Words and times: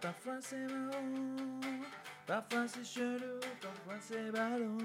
Parfois 0.00 0.38
c'est 0.40 0.66
marrant, 0.66 1.60
parfois 2.26 2.64
parfois 3.60 3.96
c'est 4.00 4.32
ballon. 4.32 4.78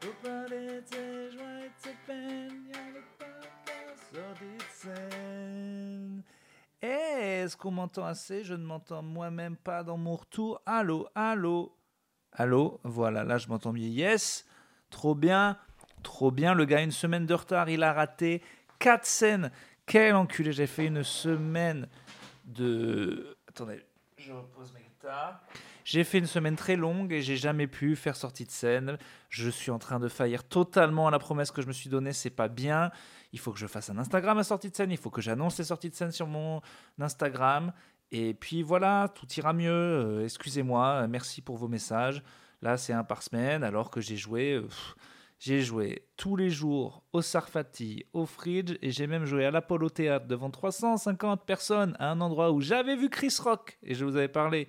Pour 0.00 0.14
parler 0.14 0.80
de 0.80 1.28
et 1.58 1.70
de 2.08 2.70
y'a 2.70 2.86
le 2.94 3.02
podcast 3.18 4.70
scène. 4.70 6.22
Est-ce 6.80 7.58
qu'on 7.58 7.72
m'entend 7.72 8.06
assez? 8.06 8.42
Je 8.42 8.54
ne 8.54 8.64
m'entends 8.64 9.02
moi-même 9.02 9.56
pas 9.56 9.82
dans 9.82 9.98
mon 9.98 10.16
retour. 10.16 10.62
Allô, 10.64 11.06
allô, 11.14 11.76
allô, 12.32 12.80
voilà, 12.84 13.22
là 13.22 13.36
je 13.36 13.48
m'entends 13.48 13.74
mieux. 13.74 13.82
Yes, 13.82 14.46
trop 14.88 15.14
bien, 15.14 15.58
trop 16.02 16.30
bien. 16.30 16.54
Le 16.54 16.64
gars 16.64 16.80
une 16.80 16.90
semaine 16.90 17.26
de 17.26 17.34
retard, 17.34 17.68
il 17.68 17.82
a 17.82 17.92
raté 17.92 18.42
quatre 18.78 19.04
scènes. 19.04 19.50
Quel 19.84 20.14
enculé, 20.14 20.52
j'ai 20.52 20.66
fait 20.66 20.86
une 20.86 21.02
semaine 21.02 21.86
de... 22.52 23.36
Attendez, 23.48 23.84
je 24.16 24.32
repose 24.32 24.72
ma 24.72 24.80
guitare. 24.80 25.42
J'ai 25.84 26.04
fait 26.04 26.18
une 26.18 26.26
semaine 26.26 26.54
très 26.56 26.76
longue 26.76 27.12
et 27.12 27.22
j'ai 27.22 27.36
jamais 27.36 27.66
pu 27.66 27.96
faire 27.96 28.14
sortie 28.14 28.44
de 28.44 28.50
scène. 28.50 28.98
Je 29.28 29.48
suis 29.50 29.70
en 29.70 29.78
train 29.78 29.98
de 29.98 30.08
faillir 30.08 30.44
totalement 30.44 31.08
à 31.08 31.10
la 31.10 31.18
promesse 31.18 31.50
que 31.50 31.60
je 31.60 31.66
me 31.66 31.72
suis 31.72 31.90
donnée. 31.90 32.12
C'est 32.12 32.30
pas 32.30 32.48
bien. 32.48 32.90
Il 33.32 33.38
faut 33.40 33.52
que 33.52 33.58
je 33.58 33.66
fasse 33.66 33.90
un 33.90 33.98
Instagram 33.98 34.38
à 34.38 34.44
sortie 34.44 34.70
de 34.70 34.76
scène. 34.76 34.92
Il 34.92 34.98
faut 34.98 35.10
que 35.10 35.20
j'annonce 35.20 35.58
les 35.58 35.64
sorties 35.64 35.90
de 35.90 35.94
scène 35.94 36.12
sur 36.12 36.26
mon 36.28 36.60
Instagram. 37.00 37.72
Et 38.12 38.34
puis 38.34 38.62
voilà, 38.62 39.08
tout 39.14 39.26
ira 39.36 39.52
mieux. 39.52 39.70
Euh, 39.72 40.24
Excusez-moi. 40.24 41.06
Merci 41.08 41.42
pour 41.42 41.56
vos 41.56 41.68
messages. 41.68 42.22
Là, 42.60 42.76
c'est 42.76 42.92
un 42.92 43.02
par 43.02 43.22
semaine, 43.22 43.64
alors 43.64 43.90
que 43.90 44.00
j'ai 44.00 44.16
joué. 44.16 44.52
euh, 44.52 44.68
j'ai 45.44 45.60
joué 45.60 46.06
tous 46.16 46.36
les 46.36 46.50
jours 46.50 47.02
au 47.12 47.20
Sarfati, 47.20 48.06
au 48.12 48.26
Fridge, 48.26 48.76
et 48.80 48.92
j'ai 48.92 49.08
même 49.08 49.24
joué 49.24 49.44
à 49.44 49.50
l'Apollo 49.50 49.90
Théâtre 49.90 50.28
devant 50.28 50.50
350 50.50 51.44
personnes 51.44 51.96
à 51.98 52.12
un 52.12 52.20
endroit 52.20 52.52
où 52.52 52.60
j'avais 52.60 52.94
vu 52.94 53.10
Chris 53.10 53.34
Rock. 53.40 53.76
Et 53.82 53.94
je 53.94 54.04
vous 54.04 54.14
avais 54.14 54.28
parlé 54.28 54.68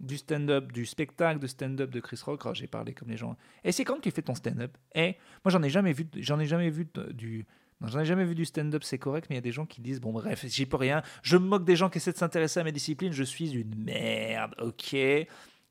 du 0.00 0.18
stand-up, 0.18 0.72
du 0.72 0.84
spectacle 0.84 1.40
de 1.40 1.46
stand-up 1.46 1.88
de 1.88 2.00
Chris 2.00 2.20
Rock. 2.22 2.42
J'ai 2.52 2.66
parlé 2.66 2.92
comme 2.92 3.08
les 3.08 3.16
gens. 3.16 3.34
Et 3.64 3.72
c'est 3.72 3.84
quand 3.84 3.98
tu 3.98 4.10
fais 4.10 4.20
ton 4.20 4.34
stand-up? 4.34 4.76
Eh, 4.94 5.16
moi 5.42 5.50
j'en 5.50 5.62
ai 5.62 5.70
jamais 5.70 5.94
vu, 5.94 6.06
j'en 6.18 6.38
ai 6.38 6.44
jamais 6.44 6.68
vu 6.68 6.86
du, 7.12 7.46
j'en 7.82 8.00
ai 8.00 8.04
jamais 8.04 8.26
vu 8.26 8.34
du 8.34 8.44
stand-up, 8.44 8.84
c'est 8.84 8.98
correct, 8.98 9.28
mais 9.30 9.36
il 9.36 9.38
y 9.38 9.38
a 9.38 9.42
des 9.42 9.52
gens 9.52 9.64
qui 9.64 9.80
disent 9.80 10.02
bon 10.02 10.12
bref, 10.12 10.44
j'y 10.46 10.66
peux 10.66 10.76
rien. 10.76 11.00
Je 11.22 11.38
me 11.38 11.46
moque 11.46 11.64
des 11.64 11.76
gens 11.76 11.88
qui 11.88 11.96
essaient 11.96 12.12
de 12.12 12.18
s'intéresser 12.18 12.60
à 12.60 12.64
mes 12.64 12.72
disciplines. 12.72 13.14
Je 13.14 13.24
suis 13.24 13.52
une 13.52 13.74
merde, 13.74 14.54
ok? 14.60 14.94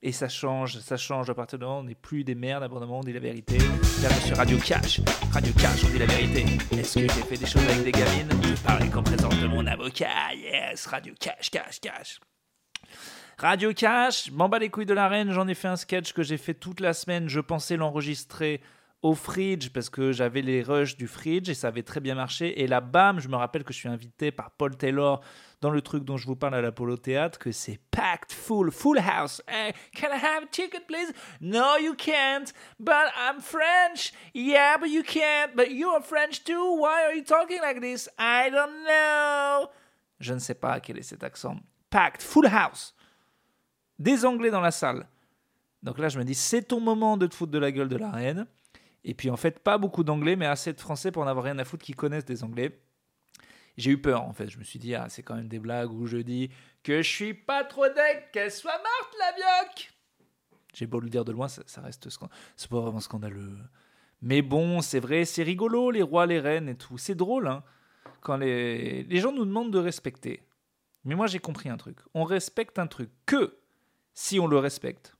Et 0.05 0.11
ça 0.11 0.27
change, 0.27 0.79
ça 0.79 0.97
change 0.97 1.29
à 1.29 1.33
partir 1.33 1.57
de 1.57 1.63
moment 1.63 1.79
on 1.79 1.83
n'est 1.83 1.95
plus 1.95 2.25
des 2.25 2.35
merdes, 2.35 2.61
à 2.61 2.67
on 2.69 2.99
dit 2.99 3.13
la 3.13 3.21
vérité. 3.21 3.57
Là, 3.57 4.09
Radio 4.35 4.57
Cash, 4.57 4.99
Radio 5.31 5.53
Cash, 5.53 5.85
on 5.85 5.89
dit 5.91 5.97
la 5.97 6.05
vérité. 6.07 6.43
Est-ce 6.77 6.95
que 6.95 7.01
j'ai 7.03 7.21
fait 7.21 7.37
des 7.37 7.45
choses 7.45 7.63
avec 7.63 7.85
des 7.85 7.93
gamines 7.93 8.29
Je 8.43 8.61
parle 8.61 8.89
comme 8.89 9.05
présente 9.05 9.39
de 9.39 9.47
mon 9.47 9.65
avocat, 9.65 10.33
yes, 10.35 10.87
Radio 10.87 11.13
Cash, 11.17 11.49
Cash, 11.49 11.79
Cash. 11.79 12.19
Radio 13.37 13.71
Cash, 13.71 14.29
m'en 14.33 14.49
les 14.49 14.67
couilles 14.67 14.85
de 14.85 14.93
la 14.93 15.07
reine, 15.07 15.31
j'en 15.31 15.47
ai 15.47 15.53
fait 15.53 15.69
un 15.69 15.77
sketch 15.77 16.11
que 16.11 16.21
j'ai 16.21 16.37
fait 16.37 16.53
toute 16.53 16.81
la 16.81 16.93
semaine, 16.93 17.29
je 17.29 17.39
pensais 17.39 17.77
l'enregistrer 17.77 18.59
au 19.03 19.13
fridge 19.13 19.69
parce 19.69 19.89
que 19.89 20.11
j'avais 20.11 20.41
les 20.41 20.63
rushs 20.63 20.97
du 20.97 21.07
fridge 21.07 21.49
et 21.49 21.53
ça 21.53 21.67
avait 21.67 21.83
très 21.83 21.99
bien 21.99 22.15
marché 22.15 22.61
et 22.61 22.67
là 22.67 22.81
bam, 22.81 23.19
je 23.19 23.27
me 23.27 23.35
rappelle 23.35 23.63
que 23.63 23.71
je 23.71 23.77
suis 23.77 23.89
invité 23.89 24.31
par 24.31 24.51
Paul 24.51 24.75
Taylor 24.75 25.21
dans 25.61 25.69
le 25.69 25.81
truc 25.81 26.03
dont 26.03 26.17
je 26.17 26.25
vous 26.25 26.35
parle 26.35 26.55
à 26.55 26.61
l'Apollo 26.61 26.97
Théâtre 26.97 27.37
que 27.37 27.51
c'est 27.51 27.79
packed 27.91 28.31
full, 28.31 28.71
full 28.71 28.97
house. 28.97 29.41
Can 29.93 30.07
I 30.07 30.17
have 30.17 30.43
a 30.43 30.47
ticket 30.47 30.87
please? 30.87 31.13
No 31.39 31.77
you 31.77 31.93
can't, 31.95 32.51
but 32.79 33.11
I'm 33.15 33.39
French. 33.39 34.13
Yeah, 34.33 34.77
but 34.79 34.89
you 34.89 35.03
can't, 35.03 35.55
but 35.55 35.71
you're 35.71 36.01
French 36.01 36.43
too. 36.43 36.79
Why 36.79 37.03
are 37.05 37.15
you 37.15 37.23
talking 37.23 37.59
like 37.61 37.81
this? 37.81 38.09
I 38.17 38.49
don't 38.49 38.83
know. 38.85 39.69
Je 40.19 40.33
ne 40.33 40.39
sais 40.39 40.55
pas 40.55 40.79
quel 40.79 40.97
est 40.97 41.03
cet 41.03 41.23
accent. 41.23 41.57
Packed, 41.89 42.21
full 42.21 42.47
house 42.47 42.95
des 43.99 44.25
Anglais 44.25 44.51
dans 44.51 44.61
la 44.61 44.71
salle. 44.71 45.07
Donc 45.81 45.97
là, 45.97 46.09
je 46.09 46.17
me 46.17 46.23
dis, 46.23 46.35
c'est 46.35 46.63
ton 46.63 46.79
moment 46.79 47.17
de 47.17 47.27
te 47.27 47.35
foutre 47.35 47.51
de 47.51 47.59
la 47.59 47.71
gueule 47.71 47.89
de 47.89 47.97
la 47.97 48.11
reine. 48.11 48.47
Et 49.03 49.13
puis 49.13 49.29
en 49.29 49.37
fait, 49.37 49.59
pas 49.59 49.77
beaucoup 49.77 50.03
d'Anglais, 50.03 50.35
mais 50.35 50.45
assez 50.45 50.73
de 50.73 50.79
Français 50.79 51.11
pour 51.11 51.25
n'avoir 51.25 51.45
rien 51.45 51.59
à 51.59 51.65
foutre 51.65 51.83
qui 51.83 51.93
connaissent 51.93 52.25
des 52.25 52.43
Anglais. 52.43 52.79
J'ai 53.77 53.91
eu 53.91 54.01
peur 54.01 54.23
en 54.23 54.33
fait. 54.33 54.49
Je 54.49 54.57
me 54.57 54.63
suis 54.63 54.79
dit, 54.79 54.95
ah, 54.95 55.07
c'est 55.09 55.23
quand 55.23 55.35
même 55.35 55.47
des 55.47 55.59
blagues 55.59 55.91
où 55.91 56.05
je 56.05 56.17
dis 56.17 56.49
que 56.83 57.01
je 57.01 57.09
suis 57.09 57.33
pas 57.33 57.63
trop 57.63 57.87
deck, 57.87 58.29
qu'elle 58.31 58.51
soit 58.51 58.71
morte 58.71 59.15
la 59.19 59.31
bioque. 59.33 59.91
J'ai 60.73 60.87
beau 60.87 60.99
le 60.99 61.09
dire 61.09 61.25
de 61.25 61.31
loin, 61.31 61.47
ça, 61.47 61.81
reste 61.81 62.09
c'est 62.55 62.69
pas 62.69 62.79
vraiment 62.79 62.99
scandaleux. 62.99 63.57
Mais 64.21 64.41
bon, 64.41 64.81
c'est 64.81 64.99
vrai, 64.99 65.25
c'est 65.25 65.43
rigolo, 65.43 65.91
les 65.91 66.01
rois, 66.01 66.25
les 66.25 66.39
reines 66.39 66.69
et 66.69 66.75
tout. 66.75 66.97
C'est 66.97 67.13
drôle, 67.13 67.47
hein, 67.47 67.63
quand 68.21 68.37
les... 68.37 69.03
les 69.03 69.19
gens 69.19 69.31
nous 69.31 69.45
demandent 69.45 69.71
de 69.71 69.79
respecter. 69.79 70.41
Mais 71.03 71.15
moi, 71.15 71.27
j'ai 71.27 71.39
compris 71.39 71.69
un 71.69 71.77
truc. 71.77 71.97
On 72.13 72.23
respecte 72.23 72.79
un 72.79 72.87
truc 72.87 73.11
que 73.25 73.59
si 74.13 74.39
on 74.39 74.47
le 74.47 74.57
respecte, 74.57 75.15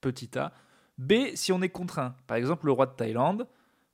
petit 0.00 0.38
a. 0.38 0.52
B, 0.98 1.34
si 1.34 1.52
on 1.52 1.62
est 1.62 1.68
contraint. 1.68 2.14
Par 2.26 2.36
exemple, 2.36 2.66
le 2.66 2.72
roi 2.72 2.86
de 2.86 2.92
Thaïlande, 2.92 3.46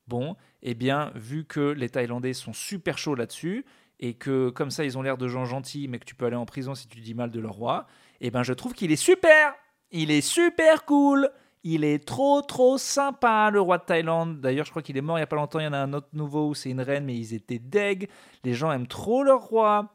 bon, 0.08 0.36
eh 0.62 0.74
bien, 0.74 1.12
vu 1.14 1.44
que 1.44 1.60
les 1.60 1.88
Thaïlandais 1.88 2.32
sont 2.32 2.52
super 2.52 2.98
chauds 2.98 3.14
là-dessus, 3.14 3.64
et 4.00 4.14
que 4.14 4.50
comme 4.50 4.70
ça, 4.70 4.84
ils 4.84 4.98
ont 4.98 5.02
l'air 5.02 5.16
de 5.16 5.28
gens 5.28 5.44
gentils, 5.44 5.88
mais 5.88 5.98
que 5.98 6.04
tu 6.04 6.14
peux 6.14 6.26
aller 6.26 6.36
en 6.36 6.46
prison 6.46 6.74
si 6.74 6.88
tu 6.88 7.00
dis 7.00 7.14
mal 7.14 7.30
de 7.30 7.40
leur 7.40 7.52
roi, 7.52 7.86
eh 8.20 8.30
ben, 8.30 8.42
je 8.42 8.52
trouve 8.52 8.72
qu'il 8.74 8.90
est 8.90 8.96
super 8.96 9.54
Il 9.90 10.10
est 10.10 10.20
super 10.20 10.84
cool 10.84 11.30
il 11.64 11.82
est 11.82 12.06
trop 12.06 12.42
trop 12.42 12.76
sympa 12.76 13.50
le 13.50 13.58
roi 13.58 13.78
de 13.78 13.84
Thaïlande. 13.84 14.40
D'ailleurs, 14.40 14.66
je 14.66 14.70
crois 14.70 14.82
qu'il 14.82 14.98
est 14.98 15.00
mort 15.00 15.16
il 15.16 15.22
y 15.22 15.24
a 15.24 15.26
pas 15.26 15.36
longtemps. 15.36 15.60
Il 15.60 15.64
y 15.64 15.66
en 15.66 15.72
a 15.72 15.78
un 15.78 15.94
autre 15.94 16.08
nouveau 16.12 16.50
où 16.50 16.54
c'est 16.54 16.70
une 16.70 16.82
reine, 16.82 17.06
mais 17.06 17.16
ils 17.16 17.32
étaient 17.32 17.58
deg. 17.58 18.10
Les 18.44 18.52
gens 18.52 18.70
aiment 18.70 18.86
trop 18.86 19.24
leur 19.24 19.40
roi. 19.40 19.88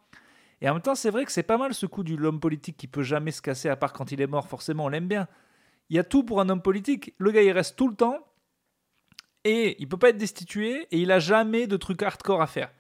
Et 0.62 0.70
en 0.70 0.74
même 0.74 0.82
temps, 0.82 0.96
c'est 0.96 1.12
vrai 1.12 1.26
que 1.26 1.32
c'est 1.32 1.44
pas 1.44 1.58
mal 1.58 1.76
ce 1.76 1.86
coup 1.86 2.04
du 2.04 2.18
l'homme 2.18 2.40
politique 2.40 2.76
qui 2.76 2.88
peut 2.88 3.04
jamais 3.04 3.32
se 3.32 3.42
casser, 3.42 3.70
à 3.70 3.76
part 3.76 3.94
quand 3.94 4.12
il 4.12 4.20
est 4.20 4.28
mort, 4.28 4.48
forcément, 4.48 4.86
on 4.86 4.90
l'aime 4.90 5.08
bien. 5.08 5.28
Il 5.90 5.96
y 5.96 6.00
a 6.00 6.04
tout 6.04 6.24
pour 6.24 6.42
un 6.42 6.50
homme 6.50 6.62
politique. 6.62 7.14
Le 7.18 7.32
gars, 7.32 7.42
il 7.42 7.52
reste 7.52 7.76
tout 7.76 7.88
le 7.88 7.96
temps, 7.96 8.20
et 9.44 9.76
il 9.82 9.88
peut 9.88 9.98
pas 9.98 10.10
être 10.10 10.18
destitué, 10.18 10.88
et 10.92 11.00
il 11.00 11.12
a 11.12 11.20
jamais 11.20 11.66
de 11.68 11.78
truc 11.78 12.04
hardcore 12.04 12.42
à 12.42 12.48
faire. 12.48 12.72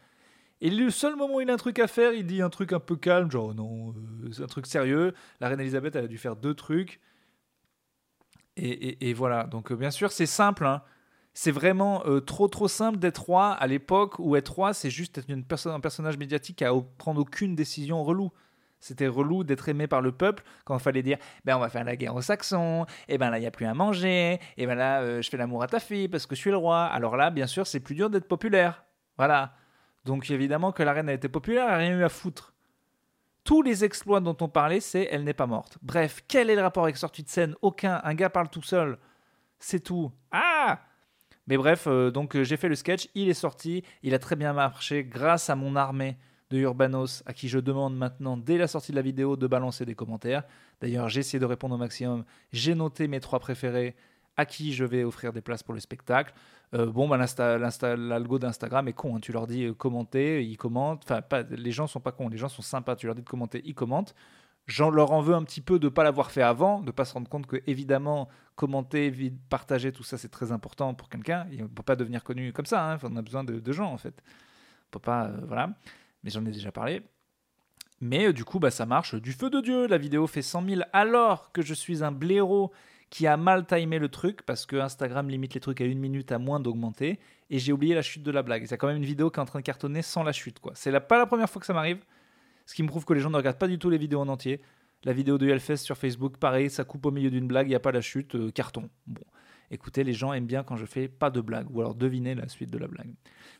Et 0.61 0.69
le 0.69 0.89
seul 0.89 1.15
moment 1.15 1.35
où 1.35 1.41
il 1.41 1.49
a 1.49 1.53
un 1.53 1.57
truc 1.57 1.79
à 1.79 1.87
faire, 1.87 2.11
il 2.13 2.25
dit 2.25 2.41
un 2.41 2.49
truc 2.49 2.73
un 2.73 2.79
peu 2.81 2.97
calme, 2.97 3.31
genre 3.31 3.55
non, 3.55 3.91
euh, 3.91 4.31
c'est 4.31 4.43
un 4.43 4.47
truc 4.47 4.67
sérieux. 4.67 5.13
La 5.39 5.47
reine 5.47 5.61
Elisabeth, 5.61 5.95
elle 5.95 6.05
a 6.05 6.07
dû 6.07 6.17
faire 6.17 6.35
deux 6.35 6.53
trucs. 6.53 6.99
Et, 8.57 9.09
et- 9.09 9.13
voilà, 9.13 9.45
donc 9.45 9.71
euh, 9.71 9.75
bien 9.75 9.91
sûr, 9.91 10.11
c'est 10.11 10.25
simple. 10.25 10.65
hein. 10.65 10.81
C'est 11.33 11.51
vraiment 11.51 12.03
euh, 12.07 12.19
trop 12.19 12.47
trop 12.49 12.67
simple 12.67 12.97
d'être 12.99 13.19
roi 13.23 13.51
à 13.53 13.67
l'époque 13.67 14.19
où 14.19 14.35
être 14.35 14.49
roi, 14.53 14.73
c'est 14.73 14.89
juste 14.89 15.17
être 15.17 15.29
une 15.29 15.45
personne, 15.45 15.73
un 15.73 15.79
personnage 15.79 16.17
médiatique 16.17 16.61
à 16.61 16.71
prendre 16.97 17.21
aucune 17.21 17.55
décision 17.55 18.03
relou. 18.03 18.31
C'était 18.79 19.07
relou 19.07 19.43
d'être 19.43 19.67
aimé 19.69 19.87
par 19.87 20.01
le 20.01 20.11
peuple 20.11 20.43
quand 20.65 20.77
il 20.77 20.81
fallait 20.81 21.03
dire 21.03 21.17
ben 21.43 21.57
on 21.57 21.59
va 21.59 21.69
faire 21.69 21.83
la 21.83 21.95
guerre 21.95 22.15
aux 22.15 22.21
Saxons, 22.21 22.85
et 23.07 23.17
ben 23.17 23.29
là 23.29 23.37
il 23.37 23.41
n'y 23.41 23.47
a 23.47 23.51
plus 23.51 23.65
à 23.65 23.73
manger, 23.73 24.39
et 24.57 24.65
ben 24.65 24.75
là 24.75 25.01
euh, 25.01 25.21
je 25.21 25.29
fais 25.29 25.37
l'amour 25.37 25.63
à 25.63 25.67
ta 25.67 25.79
fille 25.79 26.07
parce 26.07 26.25
que 26.25 26.35
je 26.35 26.41
suis 26.41 26.51
le 26.51 26.57
roi. 26.57 26.85
Alors 26.85 27.17
là, 27.17 27.29
bien 27.29 27.47
sûr, 27.47 27.67
c'est 27.67 27.79
plus 27.79 27.95
dur 27.95 28.09
d'être 28.09 28.27
populaire. 28.27 28.85
Voilà. 29.17 29.53
Donc 30.05 30.29
évidemment 30.31 30.71
que 30.71 30.83
la 30.83 30.93
reine 30.93 31.09
a 31.09 31.13
été 31.13 31.27
populaire, 31.27 31.65
elle 31.65 31.71
n'a 31.71 31.77
rien 31.77 31.97
eu 31.97 32.03
à 32.03 32.09
foutre. 32.09 32.53
Tous 33.43 33.61
les 33.61 33.83
exploits 33.83 34.19
dont 34.19 34.37
on 34.41 34.47
parlait, 34.47 34.79
c'est 34.79 35.07
elle 35.11 35.23
n'est 35.23 35.33
pas 35.33 35.47
morte. 35.47 35.77
Bref, 35.81 36.23
quel 36.27 36.49
est 36.49 36.55
le 36.55 36.61
rapport 36.61 36.83
avec 36.83 36.97
sortie 36.97 37.23
de 37.23 37.29
scène? 37.29 37.55
Aucun. 37.61 37.99
Un 38.03 38.13
gars 38.13 38.29
parle 38.29 38.49
tout 38.49 38.61
seul. 38.61 38.97
C'est 39.59 39.81
tout. 39.81 40.11
Ah 40.31 40.79
Mais 41.47 41.57
bref, 41.57 41.87
euh, 41.87 42.11
donc 42.11 42.35
euh, 42.35 42.43
j'ai 42.43 42.57
fait 42.57 42.69
le 42.69 42.75
sketch, 42.75 43.09
il 43.15 43.27
est 43.27 43.33
sorti, 43.33 43.83
il 44.03 44.13
a 44.13 44.19
très 44.19 44.35
bien 44.35 44.53
marché 44.53 45.03
grâce 45.03 45.49
à 45.49 45.55
mon 45.55 45.75
armée 45.75 46.17
de 46.49 46.57
Urbanos, 46.57 47.23
à 47.25 47.33
qui 47.33 47.47
je 47.47 47.59
demande 47.59 47.95
maintenant, 47.95 48.35
dès 48.37 48.57
la 48.57 48.67
sortie 48.67 48.91
de 48.91 48.95
la 48.95 49.01
vidéo, 49.03 49.35
de 49.35 49.47
balancer 49.47 49.85
des 49.85 49.95
commentaires. 49.95 50.43
D'ailleurs, 50.81 51.07
j'ai 51.09 51.19
essayé 51.19 51.39
de 51.39 51.45
répondre 51.45 51.75
au 51.75 51.77
maximum. 51.77 52.23
J'ai 52.51 52.73
noté 52.75 53.07
mes 53.07 53.19
trois 53.19 53.39
préférés 53.39 53.95
à 54.35 54.45
qui 54.45 54.73
je 54.73 54.85
vais 54.85 55.03
offrir 55.03 55.33
des 55.33 55.41
places 55.41 55.63
pour 55.63 55.73
le 55.73 55.79
spectacle. 55.79 56.33
Euh, 56.73 56.85
bon, 56.85 57.07
bah, 57.07 57.17
l'algo 57.97 58.39
d'Instagram 58.39 58.87
est 58.87 58.93
con. 58.93 59.15
hein. 59.15 59.19
Tu 59.19 59.31
leur 59.31 59.47
dis 59.47 59.65
euh, 59.65 59.73
commenter, 59.73 60.43
ils 60.45 60.57
commentent. 60.57 61.03
Enfin, 61.03 61.21
les 61.49 61.71
gens 61.71 61.87
sont 61.87 61.99
pas 61.99 62.11
cons, 62.11 62.29
les 62.29 62.37
gens 62.37 62.47
sont 62.49 62.61
sympas. 62.61 62.95
Tu 62.95 63.05
leur 63.05 63.15
dis 63.15 63.21
de 63.21 63.29
commenter, 63.29 63.61
ils 63.65 63.75
commentent. 63.75 64.15
J'en 64.65 64.91
leur 64.91 65.11
en 65.11 65.21
veux 65.21 65.33
un 65.33 65.43
petit 65.43 65.61
peu 65.61 65.77
de 65.79 65.85
ne 65.85 65.89
pas 65.89 66.03
l'avoir 66.03 66.31
fait 66.31 66.43
avant, 66.43 66.79
de 66.79 66.85
ne 66.87 66.91
pas 66.91 67.03
se 67.03 67.13
rendre 67.13 67.27
compte 67.27 67.47
que, 67.47 67.57
évidemment, 67.67 68.29
commenter, 68.55 69.11
partager, 69.49 69.91
tout 69.91 70.03
ça, 70.03 70.17
c'est 70.17 70.29
très 70.29 70.51
important 70.51 70.93
pour 70.93 71.09
quelqu'un. 71.09 71.47
Il 71.51 71.63
ne 71.63 71.67
peut 71.67 71.83
pas 71.83 71.95
devenir 71.95 72.23
connu 72.23 72.53
comme 72.53 72.67
ça. 72.67 72.91
hein. 72.93 72.97
On 73.03 73.15
a 73.17 73.21
besoin 73.21 73.43
de, 73.43 73.59
de 73.59 73.71
gens, 73.71 73.91
en 73.91 73.97
fait. 73.97 74.21
On 74.87 74.91
peut 74.91 74.99
pas. 74.99 75.25
euh, 75.25 75.41
voilà. 75.47 75.71
Mais 76.23 76.29
j'en 76.29 76.45
ai 76.45 76.51
déjà 76.51 76.71
parlé. 76.71 77.01
Mais 78.01 78.27
euh, 78.27 78.33
du 78.33 78.45
coup, 78.45 78.59
bah, 78.59 78.71
ça 78.71 78.85
marche 78.85 79.15
du 79.15 79.31
feu 79.33 79.49
de 79.49 79.61
Dieu. 79.61 79.87
La 79.87 79.97
vidéo 79.97 80.27
fait 80.27 80.41
100 80.41 80.65
000 80.65 80.81
alors 80.93 81.51
que 81.51 81.61
je 81.61 81.73
suis 81.73 82.03
un 82.03 82.11
blaireau 82.11 82.71
qui 83.09 83.25
a 83.27 83.37
mal 83.37 83.65
timé 83.65 83.97
le 83.99 84.09
truc 84.09 84.43
parce 84.43 84.65
que 84.65 84.75
Instagram 84.75 85.29
limite 85.29 85.53
les 85.55 85.59
trucs 85.59 85.81
à 85.81 85.85
une 85.85 85.99
minute 85.99 86.31
à 86.31 86.37
moins 86.37 86.59
d'augmenter. 86.59 87.19
Et 87.49 87.59
j'ai 87.59 87.73
oublié 87.73 87.95
la 87.95 88.01
chute 88.01 88.23
de 88.23 88.31
la 88.31 88.43
blague. 88.43 88.65
C'est 88.67 88.77
quand 88.77 88.87
même 88.87 88.97
une 88.97 89.05
vidéo 89.05 89.31
qui 89.31 89.39
est 89.39 89.41
en 89.41 89.45
train 89.45 89.59
de 89.59 89.65
cartonner 89.65 90.01
sans 90.01 90.23
la 90.23 90.31
chute. 90.31 90.59
quoi. 90.59 90.73
C'est 90.75 90.97
pas 90.99 91.17
la 91.17 91.25
première 91.25 91.49
fois 91.49 91.59
que 91.59 91.65
ça 91.65 91.73
m'arrive. 91.73 91.99
Ce 92.65 92.75
qui 92.75 92.83
me 92.83 92.87
prouve 92.87 93.05
que 93.05 93.13
les 93.13 93.19
gens 93.19 93.31
ne 93.31 93.37
regardent 93.37 93.57
pas 93.57 93.67
du 93.67 93.79
tout 93.79 93.89
les 93.89 93.97
vidéos 93.97 94.19
en 94.19 94.27
entier. 94.27 94.61
La 95.03 95.13
vidéo 95.13 95.37
de 95.37 95.47
Hellfest 95.47 95.77
sur 95.77 95.97
Facebook, 95.97 96.37
pareil, 96.37 96.69
ça 96.69 96.83
coupe 96.83 97.05
au 97.05 97.11
milieu 97.11 97.31
d'une 97.31 97.47
blague, 97.47 97.67
il 97.67 97.69
n'y 97.69 97.75
a 97.75 97.79
pas 97.79 97.93
la 97.93 98.01
chute, 98.01 98.35
euh, 98.35 98.51
carton. 98.51 98.89
Bon. 99.07 99.23
Écoutez, 99.71 100.03
les 100.03 100.13
gens 100.13 100.33
aiment 100.33 100.45
bien 100.45 100.63
quand 100.63 100.75
je 100.75 100.85
fais 100.85 101.07
pas 101.07 101.29
de 101.29 101.41
blague, 101.41 101.67
ou 101.69 101.79
alors 101.79 101.95
devinez 101.95 102.35
la 102.35 102.47
suite 102.47 102.71
de 102.71 102.77
la 102.77 102.87
blague. 102.87 103.13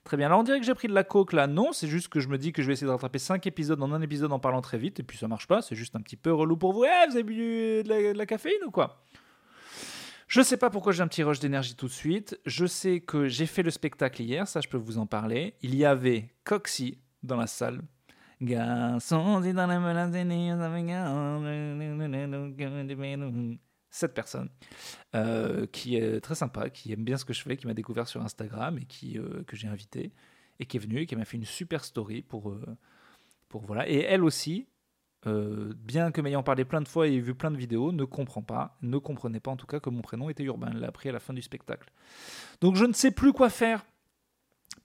Très 0.04 0.18
bien. 0.18 0.26
Alors 0.28 0.40
on 0.40 0.44
dirait 0.44 0.60
que 0.60 0.66
j'ai 0.66 0.74
pris 0.74 0.88
de 0.88 0.94
la 0.94 1.04
coke 1.04 1.34
là. 1.34 1.48
Non, 1.48 1.72
c'est 1.72 1.88
juste 1.88 2.08
que 2.08 2.20
je 2.20 2.28
me 2.30 2.38
dis 2.38 2.52
que 2.52 2.62
je 2.62 2.68
vais 2.68 2.74
essayer 2.74 2.88
de 2.88 2.92
rattraper 2.92 3.20
5 3.20 3.46
épisodes 3.46 3.82
en 3.82 3.92
un 3.92 4.02
épisode 4.02 4.32
en 4.32 4.40
parlant 4.40 4.62
très 4.62 4.78
vite, 4.78 5.00
et 5.00 5.04
puis 5.04 5.18
ça 5.18 5.28
marche 5.28 5.48
pas. 5.48 5.62
C'est 5.62 5.76
juste 5.76 5.96
un 5.96 6.02
petit 6.02 6.18
peu 6.18 6.34
relou 6.34 6.58
pour 6.58 6.74
vous. 6.74 6.86
Eh, 6.86 7.10
vous 7.10 7.16
avez 7.16 7.24
bu 7.24 7.36
de 7.36 7.90
la, 7.90 8.14
la 8.14 8.26
caféine 8.26 8.64
ou 8.66 8.72
quoi? 8.72 9.04
Je 10.28 10.42
sais 10.42 10.58
pas 10.58 10.70
pourquoi 10.70 10.92
j'ai 10.92 11.02
un 11.02 11.08
petit 11.08 11.24
rush 11.24 11.40
d'énergie 11.40 11.76
tout 11.76 11.88
de 11.88 11.92
suite. 11.92 12.40
Je 12.46 12.68
sais 12.68 13.00
que 13.00 13.28
j'ai 13.28 13.48
fait 13.48 13.64
le 13.64 13.72
spectacle 13.72 14.22
hier, 14.22 14.48
ça 14.48 14.62
je 14.62 14.68
peux 14.68 14.78
vous 14.78 15.00
en 15.00 15.08
parler. 15.08 15.56
Il 15.62 15.76
y 15.76 15.86
avait 15.86 16.30
Coxy 16.44 17.00
dans 17.24 17.36
la 17.36 17.48
salle. 17.48 17.82
Cette 23.92 24.14
personne 24.14 24.50
euh, 25.16 25.66
qui 25.68 25.96
est 25.96 26.22
très 26.22 26.36
sympa, 26.36 26.70
qui 26.70 26.94
aime 26.94 27.04
bien 27.04 27.18
ce 27.18 27.26
que 27.26 27.34
je 27.34 27.42
fais, 27.42 27.58
qui 27.58 27.68
m'a 27.68 27.74
découvert 27.74 28.08
sur 28.08 28.22
Instagram 28.22 28.78
et 28.78 28.86
qui, 28.86 29.18
euh, 29.18 29.44
que 29.48 29.56
j'ai 29.56 29.68
invité 29.68 30.14
et 30.60 30.66
qui 30.66 30.78
est 30.78 30.80
venue 30.80 31.02
et 31.02 31.06
qui 31.06 31.16
m'a 31.16 31.26
fait 31.26 31.38
une 31.38 31.46
super 31.46 31.84
story 31.84 32.22
pour, 32.22 32.52
euh, 32.52 32.78
pour 33.48 33.64
voilà. 33.64 33.90
Et 33.90 34.00
elle 34.00 34.24
aussi, 34.24 34.68
bien 35.26 36.12
que 36.12 36.22
m'ayant 36.22 36.44
parlé 36.44 36.66
plein 36.66 36.82
de 36.82 36.88
fois 36.88 37.08
et 37.08 37.20
vu 37.20 37.34
plein 37.36 37.52
de 37.52 37.58
vidéos, 37.58 37.92
ne 37.92 38.06
comprend 38.06 38.42
pas, 38.42 38.78
ne 38.82 38.98
comprenait 38.98 39.40
pas 39.40 39.52
en 39.52 39.58
tout 39.58 39.68
cas 39.68 39.80
que 39.80 39.90
mon 39.90 40.02
prénom 40.02 40.30
était 40.30 40.44
Urbain. 40.44 40.70
Elle 40.72 40.80
l'a 40.80 40.88
appris 40.88 41.10
à 41.10 41.12
la 41.12 41.20
fin 41.20 41.34
du 41.34 41.42
spectacle. 41.42 41.92
Donc 42.62 42.76
je 42.76 42.86
ne 42.86 42.94
sais 42.94 43.12
plus 43.12 43.34
quoi 43.34 43.50
faire. 43.50 43.86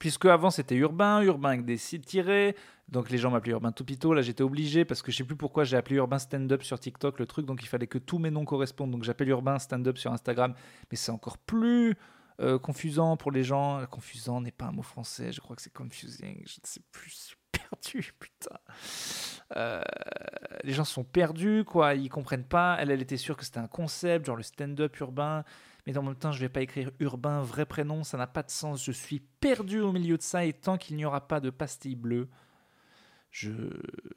Puisque 0.04 0.26
avant 0.26 0.50
c'était 0.50 0.74
Urbain, 0.74 1.22
Urbain 1.22 1.48
avec 1.48 1.64
des 1.64 1.78
sites 1.78 2.04
tirés, 2.04 2.56
donc 2.90 3.08
les 3.08 3.16
gens 3.16 3.30
m'appelaient 3.30 3.52
Urbain 3.52 3.72
Toupito, 3.72 4.12
là 4.12 4.20
j'étais 4.20 4.42
obligé 4.42 4.84
parce 4.84 5.00
que 5.00 5.10
je 5.10 5.16
sais 5.16 5.24
plus 5.24 5.34
pourquoi 5.34 5.64
j'ai 5.64 5.78
appelé 5.78 5.96
Urbain 5.96 6.18
Stand 6.18 6.52
Up 6.52 6.62
sur 6.62 6.78
TikTok 6.78 7.18
le 7.18 7.24
truc, 7.24 7.46
donc 7.46 7.62
il 7.62 7.66
fallait 7.68 7.86
que 7.86 7.96
tous 7.96 8.18
mes 8.18 8.30
noms 8.30 8.44
correspondent, 8.44 8.90
donc 8.90 9.02
j'appelle 9.02 9.30
Urbain 9.30 9.58
Stand 9.58 9.88
Up 9.88 9.96
sur 9.96 10.12
Instagram, 10.12 10.52
mais 10.90 10.98
c'est 10.98 11.10
encore 11.10 11.38
plus 11.38 11.96
euh, 12.38 12.58
confusant 12.58 13.16
pour 13.16 13.32
les 13.32 13.44
gens. 13.44 13.82
Confusant 13.90 14.42
n'est 14.42 14.50
pas 14.50 14.66
un 14.66 14.72
mot 14.72 14.82
français, 14.82 15.32
je 15.32 15.40
crois 15.40 15.56
que 15.56 15.62
c'est 15.62 15.72
confusing, 15.72 16.42
je 16.44 16.60
ne 16.60 16.66
sais 16.66 16.82
plus, 16.92 17.38
perdu, 17.50 18.12
putain. 18.20 18.58
Euh, 19.56 19.80
les 20.64 20.74
gens 20.74 20.84
sont 20.84 21.04
perdus, 21.04 21.64
quoi, 21.66 21.94
ils 21.94 22.10
comprennent 22.10 22.44
pas. 22.44 22.76
Elle, 22.78 22.90
elle 22.90 23.00
était 23.00 23.16
sûre 23.16 23.38
que 23.38 23.44
c'était 23.46 23.56
un 23.56 23.68
concept, 23.68 24.26
genre 24.26 24.36
le 24.36 24.42
stand-up 24.42 25.00
urbain. 25.00 25.44
Mais 25.86 25.98
en 25.98 26.02
même 26.02 26.14
temps, 26.14 26.32
je 26.32 26.40
vais 26.40 26.48
pas 26.48 26.62
écrire 26.62 26.90
urbain, 26.98 27.42
vrai 27.42 27.66
prénom, 27.66 28.04
ça 28.04 28.16
n'a 28.16 28.26
pas 28.26 28.42
de 28.42 28.50
sens. 28.50 28.84
Je 28.84 28.92
suis 28.92 29.20
perdu 29.20 29.80
au 29.80 29.92
milieu 29.92 30.16
de 30.16 30.22
ça 30.22 30.44
et 30.44 30.52
tant 30.52 30.78
qu'il 30.78 30.96
n'y 30.96 31.04
aura 31.04 31.28
pas 31.28 31.40
de 31.40 31.50
pastille 31.50 31.96
bleue, 31.96 32.28
je, 33.30 33.50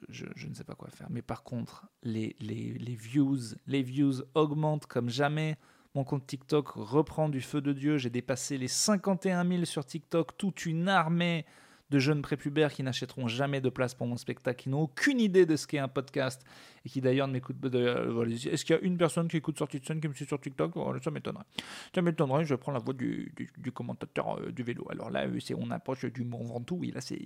je, 0.08 0.46
ne 0.46 0.54
sais 0.54 0.64
pas 0.64 0.74
quoi 0.74 0.88
faire. 0.90 1.08
Mais 1.10 1.22
par 1.22 1.42
contre, 1.42 1.86
les, 2.02 2.36
les, 2.40 2.72
les, 2.74 2.94
views, 2.94 3.38
les 3.66 3.82
views 3.82 4.22
augmentent 4.34 4.86
comme 4.86 5.10
jamais. 5.10 5.58
Mon 5.94 6.04
compte 6.04 6.26
TikTok 6.26 6.68
reprend 6.68 7.28
du 7.28 7.40
feu 7.40 7.60
de 7.60 7.72
Dieu. 7.72 7.98
J'ai 7.98 8.10
dépassé 8.10 8.56
les 8.56 8.68
51 8.68 9.46
000 9.46 9.64
sur 9.64 9.84
TikTok, 9.84 10.38
toute 10.38 10.64
une 10.66 10.88
armée 10.88 11.44
de 11.90 11.98
jeunes 11.98 12.22
prépubères 12.22 12.72
qui 12.72 12.82
n'achèteront 12.82 13.28
jamais 13.28 13.60
de 13.60 13.70
place 13.70 13.94
pour 13.94 14.06
mon 14.06 14.16
spectacle, 14.16 14.62
qui 14.62 14.68
n'ont 14.68 14.82
aucune 14.82 15.20
idée 15.20 15.46
de 15.46 15.56
ce 15.56 15.66
qu'est 15.66 15.78
un 15.78 15.88
podcast 15.88 16.44
et 16.84 16.88
qui 16.88 17.00
d'ailleurs 17.00 17.28
ne 17.28 17.32
m'écoutent 17.32 17.60
pas. 17.60 17.68
Est-ce 17.68 18.64
qu'il 18.64 18.76
y 18.76 18.78
a 18.78 18.82
une 18.82 18.98
personne 18.98 19.28
qui 19.28 19.38
écoute 19.38 19.58
Sortie 19.58 19.80
de 19.80 19.86
scène 19.86 20.00
qui 20.00 20.08
me 20.08 20.14
suit 20.14 20.26
sur 20.26 20.40
TikTok? 20.40 20.72
Oh, 20.76 20.94
Ça 21.02 21.10
m'étonnerait. 21.10 21.44
Ça 21.94 22.02
m'étonnerait, 22.02 22.44
je 22.44 22.54
prends 22.54 22.72
la 22.72 22.78
voix 22.78 22.94
du, 22.94 23.32
commentateur 23.74 24.38
euh, 24.38 24.52
du 24.52 24.62
vélo. 24.62 24.86
Alors 24.90 25.10
là, 25.10 25.26
c'est, 25.40 25.54
on 25.54 25.70
approche 25.70 26.04
du 26.04 26.24
Mont 26.24 26.44
Ventoux, 26.44 26.76
oui, 26.76 26.92
là, 26.92 27.00
c'est, 27.00 27.16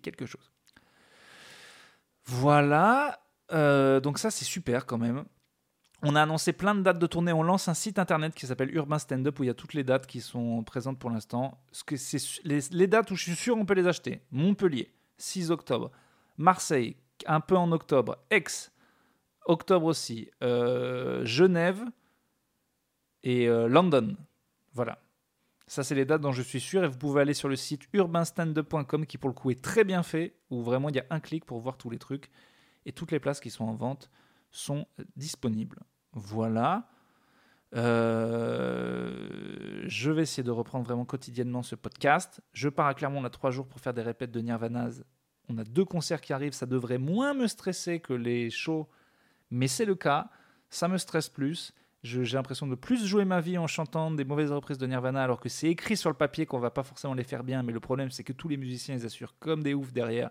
quelque 0.00 0.26
chose. 0.26 0.50
Voilà. 2.24 3.20
Euh, 3.52 4.00
donc 4.00 4.18
ça, 4.18 4.30
c'est 4.30 4.44
super 4.44 4.86
quand 4.86 4.98
même. 4.98 5.24
On 6.02 6.14
a 6.14 6.22
annoncé 6.22 6.52
plein 6.52 6.74
de 6.74 6.82
dates 6.82 6.98
de 6.98 7.06
tournée. 7.06 7.32
On 7.32 7.42
lance 7.42 7.68
un 7.68 7.74
site 7.74 7.98
internet 7.98 8.34
qui 8.34 8.46
s'appelle 8.46 8.74
Urban 8.74 8.98
Stand 8.98 9.26
Up 9.26 9.40
où 9.40 9.44
il 9.44 9.46
y 9.46 9.50
a 9.50 9.54
toutes 9.54 9.74
les 9.74 9.84
dates 9.84 10.06
qui 10.06 10.20
sont 10.20 10.62
présentes 10.62 10.98
pour 10.98 11.10
l'instant. 11.10 11.58
Les, 12.44 12.60
les 12.70 12.86
dates 12.86 13.10
où 13.10 13.16
je 13.16 13.22
suis 13.22 13.36
sûr 13.36 13.56
on 13.56 13.64
peut 13.64 13.74
les 13.74 13.86
acheter. 13.86 14.20
Montpellier, 14.30 14.92
6 15.18 15.50
octobre. 15.50 15.90
Marseille, 16.36 16.96
un 17.26 17.40
peu 17.40 17.56
en 17.56 17.72
octobre. 17.72 18.18
Aix, 18.30 18.44
octobre 19.46 19.86
aussi. 19.86 20.30
Euh, 20.42 21.24
Genève 21.24 21.82
et 23.22 23.48
euh, 23.48 23.66
London. 23.66 24.16
Voilà. 24.74 24.98
Ça, 25.66 25.82
c'est 25.82 25.94
les 25.94 26.04
dates 26.04 26.20
dont 26.20 26.32
je 26.32 26.42
suis 26.42 26.60
sûr. 26.60 26.84
Et 26.84 26.88
vous 26.88 26.98
pouvez 26.98 27.22
aller 27.22 27.34
sur 27.34 27.48
le 27.48 27.56
site 27.56 27.88
urbanstandup.com 27.94 29.06
qui, 29.06 29.18
pour 29.18 29.30
le 29.30 29.34
coup, 29.34 29.50
est 29.50 29.62
très 29.62 29.82
bien 29.82 30.02
fait. 30.02 30.36
Où 30.50 30.62
vraiment, 30.62 30.90
il 30.90 30.96
y 30.96 31.00
a 31.00 31.06
un 31.10 31.20
clic 31.20 31.44
pour 31.44 31.58
voir 31.58 31.78
tous 31.78 31.90
les 31.90 31.98
trucs. 31.98 32.30
Et 32.84 32.92
toutes 32.92 33.10
les 33.10 33.18
places 33.18 33.40
qui 33.40 33.50
sont 33.50 33.64
en 33.64 33.74
vente 33.74 34.10
sont 34.50 34.86
disponibles. 35.16 35.80
Voilà. 36.12 36.88
Euh, 37.74 39.82
je 39.86 40.10
vais 40.10 40.22
essayer 40.22 40.42
de 40.42 40.50
reprendre 40.50 40.84
vraiment 40.84 41.04
quotidiennement 41.04 41.62
ce 41.62 41.74
podcast. 41.74 42.40
Je 42.52 42.68
pars 42.68 42.86
à 42.86 42.94
Clermont, 42.94 43.24
on 43.24 43.28
trois 43.28 43.50
jours 43.50 43.66
pour 43.66 43.80
faire 43.80 43.94
des 43.94 44.02
répètes 44.02 44.30
de 44.30 44.40
Nirvanaz. 44.40 45.04
On 45.48 45.58
a 45.58 45.64
deux 45.64 45.84
concerts 45.84 46.20
qui 46.20 46.32
arrivent, 46.32 46.54
ça 46.54 46.66
devrait 46.66 46.98
moins 46.98 47.34
me 47.34 47.46
stresser 47.46 48.00
que 48.00 48.12
les 48.12 48.50
shows, 48.50 48.88
mais 49.50 49.68
c'est 49.68 49.84
le 49.84 49.94
cas. 49.94 50.28
Ça 50.70 50.88
me 50.88 50.98
stresse 50.98 51.28
plus. 51.28 51.72
J'ai 52.02 52.36
l'impression 52.36 52.66
de 52.66 52.74
plus 52.74 53.04
jouer 53.04 53.24
ma 53.24 53.40
vie 53.40 53.58
en 53.58 53.66
chantant 53.66 54.10
des 54.10 54.24
mauvaises 54.24 54.52
reprises 54.52 54.78
de 54.78 54.86
Nirvana, 54.86 55.22
alors 55.22 55.40
que 55.40 55.48
c'est 55.48 55.68
écrit 55.68 55.96
sur 55.96 56.10
le 56.10 56.16
papier 56.16 56.46
qu'on 56.46 56.58
va 56.58 56.70
pas 56.70 56.82
forcément 56.82 57.14
les 57.14 57.24
faire 57.24 57.42
bien. 57.42 57.62
Mais 57.62 57.72
le 57.72 57.80
problème, 57.80 58.10
c'est 58.10 58.24
que 58.24 58.32
tous 58.32 58.48
les 58.48 58.56
musiciens 58.56 58.94
les 58.94 59.04
assurent 59.04 59.34
comme 59.38 59.62
des 59.62 59.74
oufs 59.74 59.92
derrière 59.92 60.30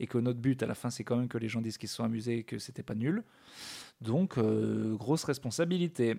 et 0.00 0.06
que 0.06 0.18
notre 0.18 0.40
but 0.40 0.62
à 0.62 0.66
la 0.66 0.74
fin 0.74 0.90
c'est 0.90 1.04
quand 1.04 1.16
même 1.16 1.28
que 1.28 1.38
les 1.38 1.48
gens 1.48 1.60
disent 1.60 1.78
qu'ils 1.78 1.88
se 1.88 1.96
sont 1.96 2.04
amusés 2.04 2.38
et 2.38 2.44
que 2.44 2.58
c'était 2.58 2.82
pas 2.82 2.94
nul. 2.94 3.22
Donc 4.00 4.38
euh, 4.38 4.94
grosse 4.96 5.24
responsabilité. 5.24 6.16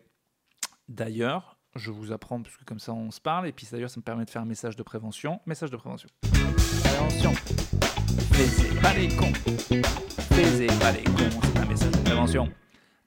D'ailleurs, 0.87 1.57
je 1.75 1.91
vous 1.91 2.11
apprends 2.11 2.41
parce 2.41 2.57
que 2.57 2.63
comme 2.65 2.79
ça 2.79 2.93
on 2.93 3.11
se 3.11 3.21
parle 3.21 3.47
et 3.47 3.51
puis 3.51 3.67
d'ailleurs 3.71 3.89
ça 3.89 3.99
me 3.99 4.03
permet 4.03 4.25
de 4.25 4.29
faire 4.29 4.41
un 4.41 4.45
message 4.45 4.75
de 4.75 4.83
prévention. 4.83 5.39
Message 5.45 5.71
de 5.71 5.77
prévention. 5.77 6.09
Prévention. 6.83 7.33
Faisez 8.33 8.79
pas 8.81 8.93
les 8.93 9.07
cons. 9.09 9.33
Faisez 10.33 10.67
pas 10.67 10.91
les 10.91 11.03
cons. 11.03 11.41
C'est 11.41 11.59
un 11.59 11.65
message 11.65 11.91
de 11.91 12.03
prévention. 12.03 12.49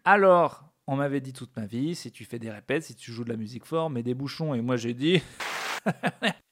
Alors, 0.05 0.67
on 0.87 0.97
m'avait 0.97 1.21
dit 1.21 1.33
toute 1.33 1.57
ma 1.57 1.67
vie, 1.67 1.95
si 1.97 2.13
tu 2.13 2.25
fais 2.25 2.39
des 2.39 2.51
répètes, 2.51 2.85
si 2.85 2.95
tu 2.95 3.11
joues 3.11 3.25
de 3.25 3.31
la 3.31 3.37
musique 3.37 3.65
fort, 3.65 3.91
mets 3.91 4.05
des 4.05 4.15
bouchons. 4.15 4.55
Et 4.55 4.61
moi 4.61 4.77
j'ai 4.77 4.95
dit, 4.95 5.21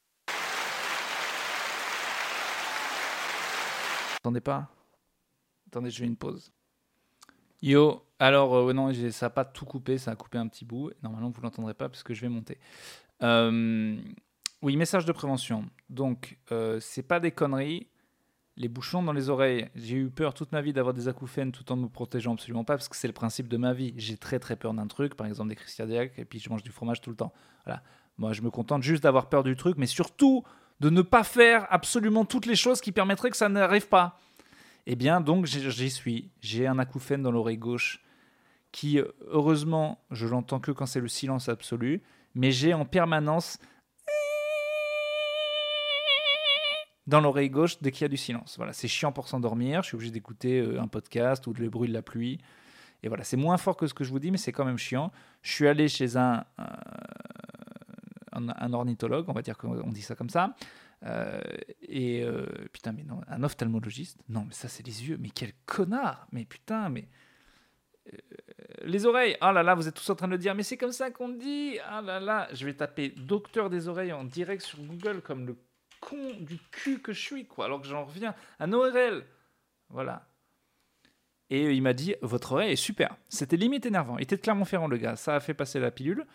Attendez 4.24 4.40
pas 4.40 4.70
Attendez, 5.66 5.90
je 5.90 5.98
fais 5.98 6.06
une 6.06 6.16
pause. 6.16 6.50
Yo, 7.60 8.06
alors 8.18 8.54
euh, 8.54 8.72
non, 8.72 8.90
ça 9.10 9.26
n'a 9.26 9.30
pas 9.30 9.44
tout 9.44 9.66
coupé, 9.66 9.98
ça 9.98 10.12
a 10.12 10.16
coupé 10.16 10.38
un 10.38 10.48
petit 10.48 10.64
bout. 10.64 10.92
Normalement, 11.02 11.28
vous 11.28 11.42
l'entendrez 11.42 11.74
pas 11.74 11.90
parce 11.90 12.02
que 12.02 12.14
je 12.14 12.22
vais 12.22 12.30
monter. 12.30 12.56
Euh, 13.22 14.00
oui, 14.62 14.76
message 14.78 15.04
de 15.04 15.12
prévention. 15.12 15.66
Donc, 15.90 16.38
euh, 16.52 16.80
c'est 16.80 17.02
pas 17.02 17.20
des 17.20 17.32
conneries. 17.32 17.86
Les 18.56 18.68
bouchons 18.68 19.02
dans 19.02 19.12
les 19.12 19.28
oreilles. 19.28 19.68
J'ai 19.74 19.96
eu 19.96 20.08
peur 20.08 20.32
toute 20.32 20.52
ma 20.52 20.62
vie 20.62 20.72
d'avoir 20.72 20.94
des 20.94 21.06
acouphènes 21.06 21.52
tout 21.52 21.70
en 21.70 21.76
me 21.76 21.88
protégeant 21.88 22.32
absolument 22.32 22.64
pas 22.64 22.78
parce 22.78 22.88
que 22.88 22.96
c'est 22.96 23.08
le 23.08 23.12
principe 23.12 23.48
de 23.48 23.58
ma 23.58 23.74
vie. 23.74 23.92
J'ai 23.98 24.16
très 24.16 24.38
très 24.38 24.56
peur 24.56 24.72
d'un 24.72 24.86
truc, 24.86 25.16
par 25.16 25.26
exemple 25.26 25.50
des 25.50 25.56
crises 25.56 25.74
cardiaques, 25.74 26.18
et 26.18 26.24
puis 26.24 26.38
je 26.38 26.48
mange 26.48 26.62
du 26.62 26.70
fromage 26.70 27.02
tout 27.02 27.10
le 27.10 27.16
temps. 27.16 27.34
Voilà. 27.66 27.82
Moi, 28.16 28.32
je 28.32 28.40
me 28.40 28.50
contente 28.50 28.82
juste 28.82 29.02
d'avoir 29.02 29.28
peur 29.28 29.42
du 29.42 29.54
truc, 29.54 29.76
mais 29.76 29.86
surtout 29.86 30.44
de 30.84 30.90
ne 30.90 31.00
pas 31.00 31.24
faire 31.24 31.66
absolument 31.70 32.26
toutes 32.26 32.44
les 32.44 32.56
choses 32.56 32.82
qui 32.82 32.92
permettraient 32.92 33.30
que 33.30 33.38
ça 33.38 33.48
n'arrive 33.48 33.88
pas. 33.88 34.20
Eh 34.84 34.96
bien, 34.96 35.22
donc, 35.22 35.46
j'y 35.46 35.90
suis. 35.90 36.30
J'ai 36.42 36.66
un 36.66 36.78
acouphène 36.78 37.22
dans 37.22 37.30
l'oreille 37.30 37.56
gauche 37.56 38.04
qui, 38.70 39.00
heureusement, 39.28 40.04
je 40.10 40.26
l'entends 40.26 40.60
que 40.60 40.72
quand 40.72 40.84
c'est 40.84 41.00
le 41.00 41.08
silence 41.08 41.48
absolu, 41.48 42.02
mais 42.34 42.50
j'ai 42.50 42.74
en 42.74 42.84
permanence 42.84 43.58
dans 47.06 47.22
l'oreille 47.22 47.48
gauche 47.48 47.80
dès 47.80 47.90
qu'il 47.90 48.02
y 48.02 48.04
a 48.04 48.08
du 48.08 48.18
silence. 48.18 48.58
Voilà, 48.58 48.74
c'est 48.74 48.88
chiant 48.88 49.10
pour 49.10 49.28
s'endormir. 49.28 49.82
Je 49.82 49.86
suis 49.86 49.94
obligé 49.94 50.12
d'écouter 50.12 50.60
euh, 50.60 50.82
un 50.82 50.86
podcast 50.86 51.46
ou 51.46 51.54
le 51.54 51.70
bruit 51.70 51.88
de 51.88 51.94
la 51.94 52.02
pluie. 52.02 52.40
Et 53.02 53.08
voilà, 53.08 53.24
c'est 53.24 53.38
moins 53.38 53.56
fort 53.56 53.78
que 53.78 53.86
ce 53.86 53.94
que 53.94 54.04
je 54.04 54.10
vous 54.10 54.18
dis, 54.18 54.30
mais 54.30 54.36
c'est 54.36 54.52
quand 54.52 54.66
même 54.66 54.76
chiant. 54.76 55.12
Je 55.40 55.50
suis 55.50 55.66
allé 55.66 55.88
chez 55.88 56.18
un, 56.18 56.44
un, 58.34 58.72
ornithologue, 58.72 59.26
on 59.28 59.32
va 59.32 59.42
dire 59.42 59.56
qu'on 59.56 59.90
dit 59.90 60.02
ça 60.02 60.14
comme 60.14 60.30
ça. 60.30 60.54
Euh, 61.04 61.40
et 61.82 62.22
euh, 62.22 62.46
putain, 62.72 62.92
mais 62.92 63.02
non, 63.02 63.20
un 63.28 63.42
ophtalmologiste. 63.42 64.18
Non, 64.28 64.44
mais 64.46 64.54
ça, 64.54 64.68
c'est 64.68 64.86
les 64.86 65.08
yeux. 65.08 65.18
Mais 65.20 65.30
quel 65.30 65.52
connard 65.66 66.26
Mais 66.32 66.44
putain, 66.44 66.88
mais. 66.88 67.08
Euh, 68.12 68.16
les 68.84 69.06
oreilles, 69.06 69.36
ah 69.40 69.52
là 69.52 69.62
là, 69.62 69.74
vous 69.74 69.88
êtes 69.88 69.94
tous 69.94 70.10
en 70.10 70.14
train 70.14 70.26
de 70.26 70.32
le 70.32 70.38
dire, 70.38 70.54
mais 70.54 70.62
c'est 70.62 70.76
comme 70.76 70.92
ça 70.92 71.10
qu'on 71.10 71.28
dit. 71.30 71.78
Ah 71.88 72.02
là 72.02 72.20
là, 72.20 72.48
je 72.52 72.66
vais 72.66 72.74
taper 72.74 73.10
docteur 73.10 73.70
des 73.70 73.88
oreilles 73.88 74.12
en 74.12 74.24
direct 74.24 74.62
sur 74.62 74.78
Google 74.80 75.22
comme 75.22 75.46
le 75.46 75.56
con 76.00 76.34
du 76.40 76.58
cul 76.70 77.00
que 77.00 77.12
je 77.12 77.20
suis, 77.20 77.46
quoi. 77.46 77.66
Alors 77.66 77.80
que 77.80 77.86
j'en 77.86 78.04
reviens. 78.04 78.34
Un 78.60 78.72
ORL. 78.72 79.24
Voilà. 79.88 80.26
Et 81.50 81.72
il 81.72 81.82
m'a 81.82 81.92
dit, 81.92 82.14
votre 82.22 82.52
oreille 82.52 82.72
est 82.72 82.76
super. 82.76 83.16
C'était 83.28 83.56
limite 83.56 83.86
énervant. 83.86 84.18
Il 84.18 84.22
était 84.22 84.36
de 84.36 84.40
Clermont-Ferrand, 84.40 84.88
le 84.88 84.96
gars. 84.96 85.16
Ça 85.16 85.36
a 85.36 85.40
fait 85.40 85.54
passer 85.54 85.78
la 85.78 85.90
pilule. 85.90 86.26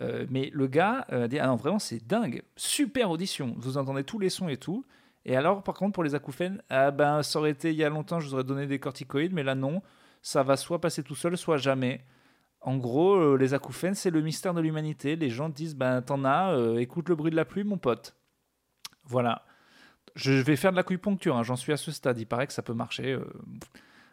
Euh, 0.00 0.26
mais 0.30 0.50
le 0.52 0.66
gars 0.66 1.06
euh, 1.12 1.26
dit 1.26 1.38
Ah 1.38 1.46
non, 1.46 1.56
vraiment, 1.56 1.78
c'est 1.78 2.06
dingue. 2.06 2.42
Super 2.56 3.10
audition. 3.10 3.54
Vous 3.58 3.78
entendez 3.78 4.04
tous 4.04 4.18
les 4.18 4.30
sons 4.30 4.48
et 4.48 4.56
tout. 4.56 4.84
Et 5.24 5.36
alors, 5.36 5.62
par 5.62 5.74
contre, 5.74 5.92
pour 5.92 6.04
les 6.04 6.14
acouphènes, 6.14 6.62
ah 6.70 6.90
ben, 6.90 7.22
ça 7.22 7.38
aurait 7.38 7.50
été 7.50 7.70
il 7.70 7.76
y 7.76 7.84
a 7.84 7.90
longtemps, 7.90 8.20
je 8.20 8.28
vous 8.28 8.34
aurais 8.34 8.44
donné 8.44 8.66
des 8.66 8.78
corticoïdes, 8.78 9.32
mais 9.32 9.42
là, 9.42 9.54
non. 9.54 9.82
Ça 10.22 10.42
va 10.42 10.56
soit 10.56 10.80
passer 10.80 11.02
tout 11.02 11.14
seul, 11.14 11.36
soit 11.36 11.58
jamais. 11.58 12.04
En 12.60 12.76
gros, 12.76 13.14
euh, 13.14 13.36
les 13.36 13.54
acouphènes, 13.54 13.94
c'est 13.94 14.10
le 14.10 14.20
mystère 14.20 14.54
de 14.54 14.60
l'humanité. 14.60 15.16
Les 15.16 15.30
gens 15.30 15.48
disent, 15.48 15.76
ben 15.76 16.02
t'en 16.02 16.24
as, 16.24 16.52
euh, 16.52 16.78
écoute 16.78 17.08
le 17.08 17.14
bruit 17.14 17.30
de 17.30 17.36
la 17.36 17.44
pluie, 17.44 17.64
mon 17.64 17.78
pote. 17.78 18.16
Voilà. 19.04 19.44
Je 20.14 20.32
vais 20.32 20.56
faire 20.56 20.72
de 20.72 20.76
l'acupuncture, 20.76 21.36
hein, 21.36 21.42
j'en 21.42 21.56
suis 21.56 21.72
à 21.72 21.76
ce 21.76 21.92
stade. 21.92 22.18
Il 22.18 22.26
paraît 22.26 22.46
que 22.46 22.52
ça 22.52 22.62
peut 22.62 22.74
marcher. 22.74 23.18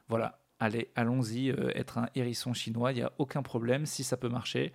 voilà. 0.08 0.40
Allez, 0.60 0.92
allons-y. 0.96 1.50
être 1.76 1.98
un 1.98 2.10
hérisson 2.16 2.54
chinois, 2.54 2.92
il 2.92 2.96
n'y 2.96 3.02
a 3.02 3.12
aucun 3.18 3.42
problème 3.42 3.86
si 3.86 4.04
ça 4.04 4.16
peut 4.18 4.30
marcher. 4.30 4.74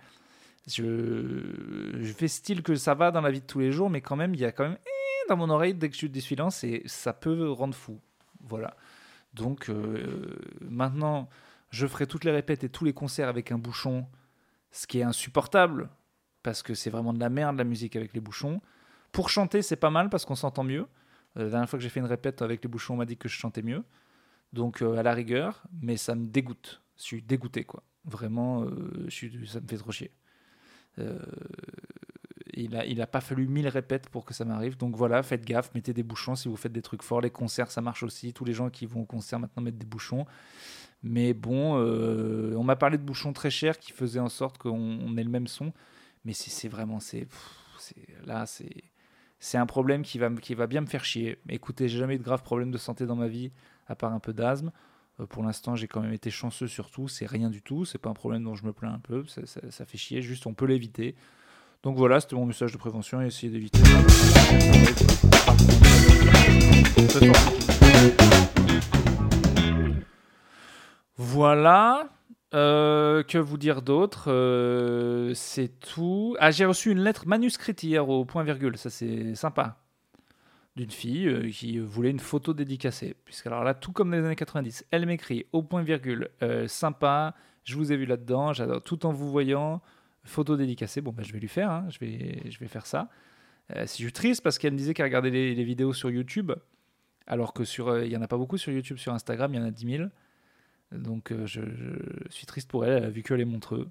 Je, 0.67 2.13
fais 2.15 2.27
style 2.27 2.61
que 2.61 2.75
ça 2.75 2.93
va 2.93 3.11
dans 3.11 3.21
la 3.21 3.31
vie 3.31 3.41
de 3.41 3.45
tous 3.45 3.59
les 3.59 3.71
jours, 3.71 3.89
mais 3.89 4.01
quand 4.01 4.15
même, 4.15 4.35
il 4.35 4.41
y 4.41 4.45
a 4.45 4.51
quand 4.51 4.63
même 4.63 4.77
eh, 4.85 5.29
dans 5.29 5.37
mon 5.37 5.49
oreille 5.49 5.73
dès 5.73 5.89
que 5.89 5.95
je 5.95 6.05
suis 6.05 6.21
silences 6.21 6.63
et 6.63 6.83
ça 6.85 7.13
peut 7.13 7.49
rendre 7.49 7.73
fou. 7.73 7.99
Voilà. 8.41 8.75
Donc 9.33 9.69
euh, 9.69 10.35
maintenant, 10.61 11.29
je 11.69 11.87
ferai 11.87 12.05
toutes 12.05 12.25
les 12.25 12.31
répètes 12.31 12.63
et 12.63 12.69
tous 12.69 12.85
les 12.85 12.93
concerts 12.93 13.29
avec 13.29 13.51
un 13.51 13.57
bouchon, 13.57 14.05
ce 14.71 14.87
qui 14.87 14.99
est 14.99 15.03
insupportable 15.03 15.89
parce 16.43 16.63
que 16.63 16.73
c'est 16.73 16.89
vraiment 16.89 17.13
de 17.13 17.19
la 17.19 17.29
merde 17.29 17.57
la 17.57 17.63
musique 17.63 17.95
avec 17.95 18.13
les 18.13 18.19
bouchons. 18.19 18.61
Pour 19.11 19.29
chanter, 19.29 19.61
c'est 19.61 19.75
pas 19.75 19.89
mal 19.89 20.09
parce 20.09 20.25
qu'on 20.25 20.35
s'entend 20.35 20.63
mieux. 20.63 20.87
Euh, 21.37 21.43
la 21.43 21.49
dernière 21.49 21.69
fois 21.69 21.79
que 21.79 21.83
j'ai 21.83 21.89
fait 21.89 21.99
une 21.99 22.05
répète 22.05 22.41
avec 22.41 22.63
les 22.63 22.67
bouchons, 22.67 22.95
on 22.95 22.97
m'a 22.97 23.05
dit 23.05 23.17
que 23.17 23.29
je 23.29 23.35
chantais 23.35 23.61
mieux. 23.61 23.83
Donc 24.53 24.81
euh, 24.81 24.97
à 24.97 25.03
la 25.03 25.13
rigueur, 25.13 25.63
mais 25.81 25.97
ça 25.97 26.15
me 26.15 26.27
dégoûte. 26.27 26.81
Je 26.97 27.03
suis 27.03 27.21
dégoûté 27.21 27.63
quoi. 27.63 27.83
Vraiment, 28.05 28.65
ça 29.45 29.59
me 29.59 29.67
fait 29.67 29.77
trop 29.77 29.91
chier. 29.91 30.11
Euh, 30.99 31.19
il 32.53 32.75
a, 32.75 32.85
il 32.85 33.01
a 33.01 33.07
pas 33.07 33.21
fallu 33.21 33.47
mille 33.47 33.67
répètes 33.67 34.09
pour 34.09 34.25
que 34.25 34.33
ça 34.33 34.45
m'arrive. 34.45 34.77
Donc 34.77 34.95
voilà, 34.95 35.23
faites 35.23 35.45
gaffe, 35.45 35.73
mettez 35.73 35.93
des 35.93 36.03
bouchons 36.03 36.35
si 36.35 36.47
vous 36.47 36.57
faites 36.57 36.73
des 36.73 36.81
trucs 36.81 37.03
forts. 37.03 37.21
Les 37.21 37.29
concerts, 37.29 37.71
ça 37.71 37.81
marche 37.81 38.03
aussi. 38.03 38.33
Tous 38.33 38.45
les 38.45 38.53
gens 38.53 38.69
qui 38.69 38.85
vont 38.85 39.01
au 39.01 39.05
concert 39.05 39.39
maintenant 39.39 39.63
mettent 39.63 39.77
des 39.77 39.85
bouchons. 39.85 40.25
Mais 41.03 41.33
bon, 41.33 41.77
euh, 41.77 42.53
on 42.55 42.63
m'a 42.63 42.75
parlé 42.75 42.97
de 42.97 43.03
bouchons 43.03 43.33
très 43.33 43.49
chers 43.49 43.79
qui 43.79 43.91
faisaient 43.91 44.19
en 44.19 44.29
sorte 44.29 44.57
qu'on 44.57 44.77
on 44.77 45.17
ait 45.17 45.23
le 45.23 45.29
même 45.29 45.47
son. 45.47 45.73
Mais 46.25 46.33
c'est 46.33 46.67
vraiment, 46.67 46.99
c'est 46.99 47.27
là, 48.25 48.45
c'est 48.45 48.83
c'est 49.39 49.57
un 49.57 49.65
problème 49.65 50.03
qui 50.03 50.19
va, 50.19 50.29
qui 50.29 50.53
va 50.53 50.67
bien 50.67 50.81
me 50.81 50.85
faire 50.85 51.03
chier. 51.03 51.39
Écoutez, 51.49 51.89
j'ai 51.89 51.97
jamais 51.97 52.15
eu 52.15 52.19
de 52.19 52.23
graves 52.23 52.43
problèmes 52.43 52.69
de 52.69 52.77
santé 52.77 53.07
dans 53.07 53.15
ma 53.15 53.27
vie, 53.27 53.51
à 53.87 53.95
part 53.95 54.13
un 54.13 54.19
peu 54.19 54.33
d'asthme. 54.33 54.71
Euh, 55.21 55.25
pour 55.25 55.43
l'instant, 55.43 55.75
j'ai 55.75 55.87
quand 55.87 56.01
même 56.01 56.13
été 56.13 56.29
chanceux 56.29 56.67
sur 56.67 56.89
tout. 56.89 57.07
C'est 57.07 57.25
rien 57.25 57.49
du 57.49 57.61
tout. 57.61 57.85
C'est 57.85 57.97
pas 57.97 58.09
un 58.09 58.13
problème 58.13 58.43
dont 58.43 58.55
je 58.55 58.65
me 58.65 58.73
plains 58.73 58.93
un 58.93 58.99
peu. 58.99 59.23
Ça, 59.25 59.85
fait 59.85 59.97
chier. 59.97 60.21
Juste, 60.21 60.47
on 60.47 60.53
peut 60.53 60.65
l'éviter. 60.65 61.15
Donc 61.83 61.97
voilà, 61.97 62.19
c'était 62.19 62.35
mon 62.35 62.45
message 62.45 62.71
de 62.71 62.77
prévention 62.77 63.21
et 63.21 63.27
essayer 63.27 63.51
d'éviter. 63.51 63.79
Voilà. 71.17 72.09
Euh, 72.53 73.23
que 73.23 73.37
vous 73.37 73.57
dire 73.57 73.81
d'autre 73.81 74.25
Euh, 74.27 75.33
C'est 75.33 75.79
tout. 75.79 76.35
Ah, 76.39 76.51
j'ai 76.51 76.65
reçu 76.65 76.91
une 76.91 76.99
lettre 76.99 77.25
manuscrite 77.25 77.81
hier 77.83 78.07
au 78.09 78.25
point 78.25 78.43
virgule. 78.43 78.77
Ça, 78.77 78.89
c'est 78.89 79.35
sympa. 79.35 79.77
D'une 80.75 80.91
fille 80.91 81.27
euh, 81.27 81.49
qui 81.49 81.79
voulait 81.79 82.11
une 82.11 82.19
photo 82.19 82.53
dédicacée. 82.53 83.15
Puisque, 83.25 83.47
alors 83.47 83.63
là, 83.63 83.73
tout 83.73 83.91
comme 83.91 84.09
dans 84.11 84.17
les 84.17 84.25
années 84.25 84.35
90, 84.35 84.85
elle 84.91 85.05
m'écrit 85.05 85.45
au 85.51 85.63
point 85.63 85.83
virgule 85.83 86.29
euh, 86.43 86.67
sympa. 86.67 87.35
Je 87.63 87.75
vous 87.75 87.91
ai 87.91 87.97
vu 87.97 88.05
là-dedans. 88.05 88.53
J'adore. 88.53 88.81
Tout 88.81 89.05
en 89.05 89.11
vous 89.11 89.29
voyant. 89.29 89.81
Photo 90.23 90.55
dédicacée. 90.55 91.01
Bon, 91.01 91.11
bah, 91.11 91.23
je 91.23 91.33
vais 91.33 91.39
lui 91.39 91.47
faire. 91.47 91.71
hein. 91.71 91.87
Je, 91.89 91.99
vais, 91.99 92.49
je 92.49 92.59
vais 92.59 92.67
faire 92.67 92.85
ça. 92.85 93.09
Euh, 93.75 93.81
je 93.81 93.91
suis 93.91 94.11
triste 94.11 94.43
parce 94.43 94.57
qu'elle 94.57 94.73
me 94.73 94.77
disait 94.77 94.93
qu'elle 94.93 95.05
regardait 95.05 95.29
les, 95.29 95.63
vidéos 95.63 95.93
sur 95.93 96.09
YouTube. 96.09 96.51
Alors 97.27 97.53
que 97.53 97.63
sur, 97.63 97.89
euh, 97.89 98.05
il 98.05 98.11
y 98.11 98.17
en 98.17 98.21
a 98.21 98.27
pas 98.27 98.37
beaucoup 98.37 98.57
sur 98.57 98.71
YouTube, 98.71 98.97
sur 98.97 99.13
Instagram, 99.13 99.53
il 99.53 99.57
y 99.57 99.59
en 99.59 99.65
a 99.65 99.71
10 99.71 99.97
000. 99.97 100.09
Donc 100.91 101.33
je, 101.45 101.61
suis 102.29 102.45
triste 102.45 102.69
pour 102.69 102.85
elle, 102.85 103.03
a 103.05 103.09
vu 103.09 103.23
que 103.23 103.33
les 103.33 103.45
montreux. 103.45 103.89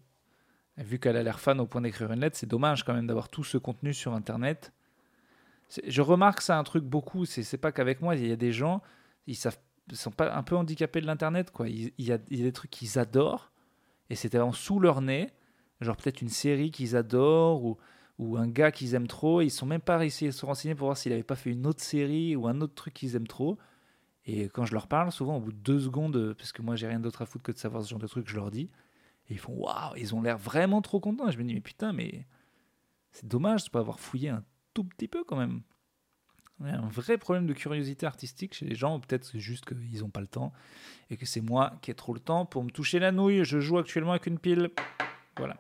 Vu 0.77 0.99
qu'elle 0.99 1.17
a 1.17 1.23
l'air 1.23 1.41
fan 1.41 1.61
au 1.61 1.67
point 1.67 1.81
d'écrire 1.81 2.13
une 2.13 2.21
lettre, 2.21 2.37
c'est 2.37 2.49
dommage 2.49 2.85
quand 2.85 2.95
même 2.95 3.07
d'avoir 3.07 3.29
tout 3.29 3.45
ce 3.45 3.59
contenu 3.59 3.95
sur 3.95 4.13
Internet. 4.13 4.73
C'est- 5.83 5.91
Je 5.91 6.03
remarque 6.03 6.41
ça 6.41 6.59
un 6.59 6.65
truc 6.65 6.85
beaucoup, 6.85 7.25
c'est 7.25 7.43
c'est 7.43 7.59
pas 7.59 7.73
qu'avec 7.73 8.01
moi, 8.01 8.17
il 8.17 8.27
y 8.29 8.33
a 8.33 8.37
des 8.37 8.53
gens, 8.53 8.83
ils 9.27 9.37
savent, 9.37 9.59
sont 9.93 10.11
pas 10.11 10.35
un 10.35 10.43
peu 10.43 10.57
handicapés 10.57 11.01
de 11.01 11.07
l'Internet, 11.07 11.51
quoi. 11.51 11.69
Il, 11.69 11.93
y 11.99 12.13
a, 12.13 12.19
des 12.19 12.53
trucs 12.53 12.71
qu'ils 12.71 12.99
adorent, 12.99 13.53
et 14.11 14.15
c'était 14.17 14.39
vraiment 14.39 14.53
sous 14.53 14.81
leur 14.81 15.01
nez, 15.03 15.31
genre 15.81 15.97
peut-être 15.97 16.23
une 16.23 16.29
série 16.29 16.71
qu'ils 16.71 16.97
adorent, 16.97 17.65
ou, 17.65 17.79
ou 18.19 18.37
un 18.37 18.49
gars 18.49 18.73
qu'ils 18.73 18.95
aiment 18.95 19.07
trop, 19.09 19.41
et 19.41 19.47
ils 19.47 19.51
sont 19.51 19.67
même 19.67 19.81
pas 19.81 19.99
réussi 19.99 20.27
à 20.29 20.33
se 20.33 20.45
renseigner 20.47 20.75
pour 20.75 20.87
voir 20.89 20.97
s'il 20.97 21.13
avait 21.13 21.23
pas 21.23 21.37
fait 21.37 21.51
une 21.51 21.67
autre 21.67 21.83
série 21.83 22.37
ou 22.37 22.47
un 22.49 22.61
autre 22.61 22.75
truc 22.75 22.95
qu'ils 22.95 23.17
aiment 23.17 23.27
trop. 23.27 23.59
Et 24.27 24.49
quand 24.49 24.67
je 24.67 24.75
leur 24.75 24.87
parle, 24.87 25.11
souvent 25.13 25.37
au 25.39 25.41
bout 25.41 25.53
de 25.53 25.59
deux 25.59 25.81
secondes, 25.81 26.35
parce 26.35 26.53
que 26.53 26.63
moi 26.63 26.77
j'ai 26.77 26.87
rien 26.87 27.01
d'autre 27.01 27.23
à 27.23 27.27
foutre 27.27 27.45
que 27.45 27.53
de 27.53 27.59
savoir 27.59 27.83
ce 27.83 27.91
genre 27.91 27.99
de 27.99 28.07
truc, 28.07 28.29
je 28.29 28.37
leur 28.37 28.51
dis. 28.51 28.71
Et 29.29 29.35
ils 29.35 29.39
font 29.39 29.55
waouh, 29.55 29.97
ils 29.97 30.15
ont 30.15 30.23
l'air 30.23 30.39
vraiment 30.39 30.83
trop 30.83 31.01
contents. 31.01 31.29
Et 31.29 31.33
je 31.33 31.39
me 31.39 31.45
dis, 31.45 31.55
mais 31.55 31.61
putain, 31.61 31.93
mais 31.93 32.27
c'est 33.13 33.27
dommage 33.27 33.65
de 33.65 33.71
pas 33.71 33.81
avoir 33.81 33.99
fouillé 34.01 34.29
un 34.29 34.45
tout 34.75 34.85
petit 34.85 35.09
peu 35.09 35.25
quand 35.25 35.37
même. 35.37 35.63
Il 36.63 36.67
y 36.67 36.71
a 36.71 36.79
un 36.79 36.89
vrai 36.89 37.17
problème 37.17 37.47
de 37.47 37.55
curiosité 37.55 38.05
artistique 38.05 38.55
chez 38.55 38.67
les 38.67 38.75
gens, 38.75 38.97
ou 38.97 39.01
peut-être 39.01 39.25
c'est 39.25 39.41
juste 39.41 39.65
qu'ils 39.65 40.01
n'ont 40.01 40.11
pas 40.11 40.21
le 40.21 40.27
temps, 40.27 40.53
et 41.09 41.17
que 41.17 41.25
c'est 41.25 41.41
moi 41.41 41.73
qui 41.81 41.91
ai 41.91 41.95
trop 41.95 42.13
le 42.13 42.21
temps 42.21 42.45
pour 42.45 42.63
me 42.63 42.71
toucher 42.71 42.99
la 42.99 43.13
nouille. 43.13 43.45
Je 43.45 43.61
joue 43.61 43.79
actuellement 43.79 44.11
avec 44.11 44.27
une 44.27 44.39
pile. 44.39 44.71
Voilà. 45.39 45.57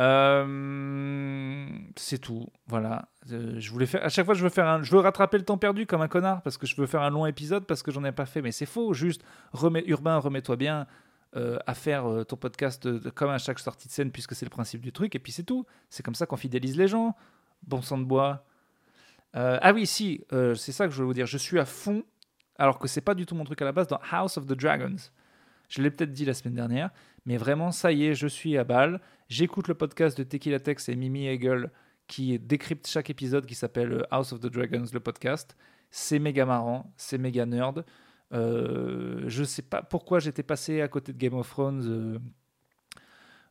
Euh, 0.00 1.66
c'est 1.96 2.18
tout. 2.18 2.46
Voilà. 2.66 3.08
Euh, 3.30 3.56
je 3.58 3.70
voulais 3.70 3.86
faire. 3.86 4.04
À 4.04 4.08
chaque 4.08 4.24
fois, 4.24 4.34
je 4.34 4.42
veux 4.42 4.48
faire 4.50 4.66
un. 4.66 4.82
Je 4.82 4.90
veux 4.92 4.98
rattraper 5.00 5.38
le 5.38 5.44
temps 5.44 5.58
perdu 5.58 5.86
comme 5.86 6.02
un 6.02 6.08
connard 6.08 6.42
parce 6.42 6.56
que 6.56 6.66
je 6.66 6.74
veux 6.76 6.86
faire 6.86 7.02
un 7.02 7.10
long 7.10 7.26
épisode 7.26 7.66
parce 7.66 7.82
que 7.82 7.90
j'en 7.90 8.04
ai 8.04 8.12
pas 8.12 8.26
fait. 8.26 8.42
Mais 8.42 8.52
c'est 8.52 8.66
faux. 8.66 8.92
Juste, 8.94 9.22
remets, 9.52 9.84
Urbain, 9.86 10.18
remets-toi 10.18 10.56
bien 10.56 10.86
euh, 11.36 11.58
à 11.66 11.74
faire 11.74 12.06
ton 12.26 12.36
podcast 12.36 12.86
de- 12.86 13.10
comme 13.10 13.30
à 13.30 13.38
chaque 13.38 13.58
sortie 13.58 13.88
de 13.88 13.92
scène 13.92 14.10
puisque 14.10 14.34
c'est 14.34 14.46
le 14.46 14.50
principe 14.50 14.80
du 14.80 14.92
truc. 14.92 15.14
Et 15.14 15.18
puis 15.18 15.32
c'est 15.32 15.44
tout. 15.44 15.66
C'est 15.90 16.02
comme 16.02 16.14
ça 16.14 16.26
qu'on 16.26 16.36
fidélise 16.36 16.76
les 16.76 16.88
gens. 16.88 17.14
Bon 17.66 17.82
sang 17.82 17.98
de 17.98 18.04
bois. 18.04 18.44
Euh, 19.36 19.58
ah 19.60 19.72
oui, 19.72 19.86
si. 19.86 20.24
euh, 20.32 20.54
c'est 20.54 20.72
ça 20.72 20.86
que 20.86 20.90
je 20.92 20.96
voulais 20.96 21.06
vous 21.06 21.14
dire. 21.14 21.26
Je 21.26 21.38
suis 21.38 21.58
à 21.58 21.64
fond. 21.64 22.04
Alors 22.56 22.78
que 22.78 22.86
c'est 22.86 23.00
pas 23.00 23.14
du 23.14 23.26
tout 23.26 23.34
mon 23.34 23.44
truc 23.44 23.60
à 23.62 23.64
la 23.64 23.72
base 23.72 23.88
dans 23.88 24.00
House 24.10 24.36
of 24.36 24.46
the 24.46 24.52
Dragons. 24.52 24.96
Je 25.68 25.82
l'ai 25.82 25.90
peut-être 25.90 26.12
dit 26.12 26.24
la 26.24 26.34
semaine 26.34 26.54
dernière, 26.54 26.90
mais 27.26 27.36
vraiment, 27.36 27.72
ça 27.72 27.90
y 27.90 28.04
est, 28.06 28.14
je 28.14 28.28
suis 28.28 28.56
à 28.58 28.64
balle. 28.64 29.00
J'écoute 29.28 29.66
le 29.66 29.74
podcast 29.74 30.16
de 30.16 30.22
Tequila 30.22 30.60
Tex 30.60 30.88
et 30.88 30.94
Mimi 30.94 31.26
Hegel 31.26 31.70
qui 32.06 32.38
décrypte 32.38 32.86
chaque 32.86 33.10
épisode 33.10 33.46
qui 33.46 33.54
s'appelle 33.54 34.06
House 34.10 34.32
of 34.32 34.40
the 34.40 34.46
Dragons, 34.46 34.84
le 34.92 35.00
podcast. 35.00 35.56
C'est 35.90 36.18
méga 36.18 36.44
marrant, 36.46 36.92
c'est 36.96 37.18
méga 37.18 37.46
nerd. 37.46 37.84
Euh, 38.32 39.24
je 39.26 39.42
sais 39.42 39.62
pas 39.62 39.82
pourquoi 39.82 40.18
j'étais 40.18 40.42
passé 40.42 40.80
à 40.80 40.88
côté 40.88 41.12
de 41.12 41.18
Game 41.18 41.34
of 41.34 41.48
Thrones. 41.48 42.20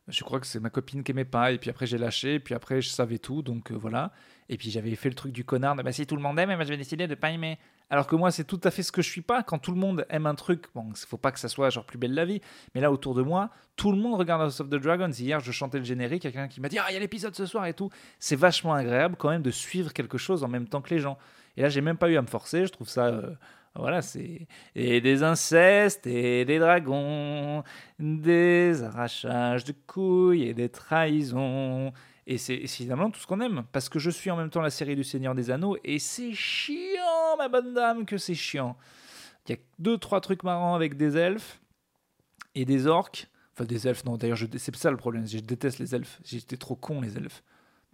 Je 0.08 0.22
crois 0.22 0.38
que 0.38 0.46
c'est 0.46 0.60
ma 0.60 0.70
copine 0.70 1.02
qui 1.02 1.12
aimait 1.12 1.24
pas, 1.24 1.52
et 1.52 1.58
puis 1.58 1.70
après 1.70 1.86
j'ai 1.86 1.96
lâché, 1.98 2.34
et 2.34 2.40
puis 2.40 2.54
après 2.54 2.82
je 2.82 2.88
savais 2.88 3.18
tout, 3.18 3.42
donc 3.42 3.72
euh, 3.72 3.74
voilà. 3.74 4.12
Et 4.50 4.58
puis 4.58 4.70
j'avais 4.70 4.94
fait 4.94 5.08
le 5.08 5.14
truc 5.14 5.32
du 5.32 5.44
connard, 5.44 5.74
bah, 5.76 5.92
si 5.92 6.06
tout 6.06 6.16
le 6.16 6.22
monde 6.22 6.38
aime, 6.38 6.50
je 6.60 6.68
vais 6.68 6.76
décider 6.76 7.06
de 7.06 7.14
pas 7.14 7.30
aimer. 7.30 7.58
Alors 7.88 8.06
que 8.06 8.14
moi 8.14 8.30
c'est 8.30 8.44
tout 8.44 8.60
à 8.64 8.70
fait 8.70 8.82
ce 8.82 8.92
que 8.92 9.00
je 9.02 9.08
suis 9.10 9.22
pas. 9.22 9.42
Quand 9.42 9.58
tout 9.58 9.70
le 9.72 9.78
monde 9.78 10.06
aime 10.10 10.26
un 10.26 10.34
truc, 10.34 10.66
bon, 10.74 10.92
faut 10.94 11.16
pas 11.16 11.32
que 11.32 11.38
ça 11.38 11.48
soit 11.48 11.70
genre 11.70 11.84
plus 11.86 11.98
belle 11.98 12.14
la 12.14 12.24
vie, 12.24 12.40
mais 12.74 12.80
là 12.80 12.92
autour 12.92 13.14
de 13.14 13.22
moi, 13.22 13.50
tout 13.76 13.92
le 13.92 13.98
monde 13.98 14.18
regarde 14.18 14.42
House 14.42 14.60
of 14.60 14.68
the 14.68 14.74
Dragons. 14.74 15.10
Hier 15.12 15.40
je 15.40 15.52
chantais 15.52 15.78
le 15.78 15.84
générique, 15.84 16.24
il 16.24 16.26
y 16.26 16.30
a 16.30 16.32
quelqu'un 16.32 16.48
qui 16.48 16.60
m'a 16.60 16.68
dit 16.68 16.78
ah 16.78 16.86
il 16.90 16.94
y 16.94 16.96
a 16.96 17.00
l'épisode 17.00 17.34
ce 17.34 17.46
soir 17.46 17.64
et 17.66 17.74
tout. 17.74 17.90
C'est 18.18 18.36
vachement 18.36 18.74
agréable 18.74 19.16
quand 19.18 19.30
même 19.30 19.42
de 19.42 19.50
suivre 19.50 19.92
quelque 19.92 20.18
chose 20.18 20.44
en 20.44 20.48
même 20.48 20.68
temps 20.68 20.82
que 20.82 20.90
les 20.94 21.00
gens. 21.00 21.16
Et 21.56 21.62
là 21.62 21.68
j'ai 21.70 21.80
même 21.80 21.96
pas 21.96 22.10
eu 22.10 22.16
à 22.16 22.22
me 22.22 22.26
forcer, 22.26 22.66
je 22.66 22.72
trouve 22.72 22.88
ça. 22.88 23.06
euh, 23.06 23.30
voilà, 23.76 24.02
c'est 24.02 24.46
et 24.74 25.00
des 25.00 25.22
incestes 25.22 26.06
et 26.06 26.44
des 26.44 26.58
dragons, 26.58 27.64
des 27.98 28.82
arrachages 28.82 29.64
de 29.64 29.74
couilles 29.86 30.44
et 30.44 30.54
des 30.54 30.68
trahisons. 30.68 31.92
Et 32.26 32.38
c'est 32.38 32.66
finalement 32.66 33.10
tout 33.10 33.20
ce 33.20 33.26
qu'on 33.26 33.40
aime. 33.40 33.64
Parce 33.72 33.88
que 33.88 33.98
je 33.98 34.10
suis 34.10 34.30
en 34.30 34.36
même 34.36 34.50
temps 34.50 34.62
la 34.62 34.70
série 34.70 34.96
du 34.96 35.04
Seigneur 35.04 35.34
des 35.34 35.50
Anneaux. 35.50 35.76
Et 35.84 35.98
c'est 35.98 36.32
chiant, 36.32 37.36
ma 37.36 37.48
bonne 37.48 37.74
dame, 37.74 38.06
que 38.06 38.16
c'est 38.16 38.34
chiant. 38.34 38.76
Il 39.46 39.52
y 39.52 39.54
a 39.54 39.58
deux, 39.78 39.98
trois 39.98 40.20
trucs 40.20 40.42
marrants 40.42 40.74
avec 40.74 40.96
des 40.96 41.16
elfes 41.16 41.60
et 42.54 42.64
des 42.64 42.86
orques. 42.86 43.28
Enfin, 43.52 43.66
des 43.66 43.86
elfes, 43.86 44.04
non, 44.04 44.16
d'ailleurs, 44.16 44.38
c'est 44.56 44.74
ça 44.76 44.90
le 44.90 44.96
problème. 44.96 45.26
Je 45.26 45.38
déteste 45.38 45.78
les 45.78 45.94
elfes. 45.94 46.20
J'étais 46.24 46.56
trop 46.56 46.76
con, 46.76 47.00
les 47.00 47.16
elfes. 47.16 47.42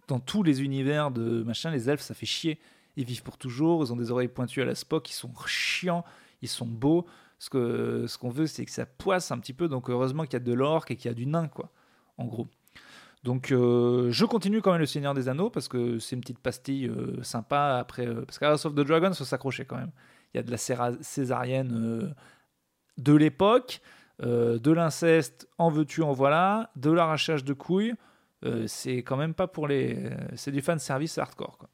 Dans 0.07 0.19
tous 0.19 0.43
les 0.43 0.61
univers 0.61 1.11
de 1.11 1.43
machin, 1.43 1.71
les 1.71 1.89
elfes, 1.89 2.01
ça 2.01 2.13
fait 2.13 2.25
chier. 2.25 2.59
Ils 2.95 3.05
vivent 3.05 3.23
pour 3.23 3.37
toujours. 3.37 3.83
Ils 3.83 3.93
ont 3.93 3.95
des 3.95 4.11
oreilles 4.11 4.27
pointues 4.27 4.61
à 4.61 4.65
la 4.65 4.75
Spock. 4.75 5.09
Ils 5.09 5.13
sont 5.13 5.31
chiants. 5.45 6.03
Ils 6.41 6.49
sont 6.49 6.67
beaux. 6.67 7.05
Ce 7.39 7.49
que 7.49 8.05
ce 8.07 8.17
qu'on 8.17 8.29
veut, 8.29 8.47
c'est 8.47 8.65
que 8.65 8.71
ça 8.71 8.85
poisse 8.85 9.31
un 9.31 9.39
petit 9.39 9.53
peu. 9.53 9.67
Donc, 9.67 9.89
heureusement 9.89 10.23
qu'il 10.23 10.33
y 10.33 10.35
a 10.37 10.39
de 10.39 10.53
l'orque 10.53 10.91
et 10.91 10.95
qu'il 10.95 11.09
y 11.09 11.11
a 11.11 11.15
du 11.15 11.25
nain, 11.25 11.47
quoi. 11.47 11.71
En 12.17 12.25
gros. 12.25 12.47
Donc 13.23 13.51
euh, 13.51 14.09
je 14.11 14.25
continue 14.25 14.61
quand 14.61 14.71
même 14.71 14.79
le 14.79 14.87
Seigneur 14.87 15.13
des 15.13 15.29
Anneaux 15.29 15.49
parce 15.49 15.67
que 15.67 15.99
c'est 15.99 16.15
une 16.15 16.21
petite 16.21 16.39
pastille 16.39 16.87
euh, 16.87 17.21
sympa 17.21 17.77
après 17.79 18.07
euh, 18.07 18.25
parce 18.25 18.65
of 18.65 18.73
the 18.73 18.79
Dragon 18.79 19.13
faut 19.13 19.23
s'accrocher 19.23 19.65
quand 19.65 19.77
même. 19.77 19.91
Il 20.33 20.37
y 20.37 20.39
a 20.39 20.43
de 20.43 20.51
la 20.51 20.57
césarienne 21.01 21.71
euh, 21.73 22.09
de 22.97 23.13
l'époque, 23.13 23.81
de 24.19 24.71
l'inceste 24.71 25.47
en 25.57 25.69
veux-tu 25.69 26.03
en 26.03 26.13
voilà, 26.13 26.71
de 26.75 26.91
l'arrachage 26.91 27.43
de 27.43 27.53
couilles. 27.53 27.93
C'est 28.67 28.97
quand 28.97 29.17
même 29.17 29.33
pas 29.33 29.47
pour 29.47 29.67
les 29.67 30.09
c'est 30.35 30.51
du 30.51 30.61
fan 30.61 30.79
service 30.79 31.17
hardcore 31.17 31.57
quoi. 31.57 31.69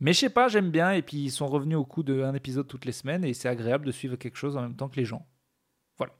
Mais 0.00 0.12
je 0.12 0.20
sais 0.20 0.30
pas, 0.30 0.48
j'aime 0.48 0.70
bien 0.70 0.92
et 0.92 1.02
puis 1.02 1.16
ils 1.16 1.30
sont 1.30 1.46
revenus 1.46 1.78
au 1.78 1.84
coup 1.84 2.02
d'un 2.02 2.34
épisode 2.34 2.68
toutes 2.68 2.84
les 2.84 2.92
semaines 2.92 3.24
et 3.24 3.32
c'est 3.32 3.48
agréable 3.48 3.86
de 3.86 3.92
suivre 3.92 4.16
quelque 4.16 4.36
chose 4.36 4.56
en 4.56 4.62
même 4.62 4.76
temps 4.76 4.88
que 4.88 4.96
les 4.96 5.04
gens. 5.04 5.26
Voilà. 5.96 6.12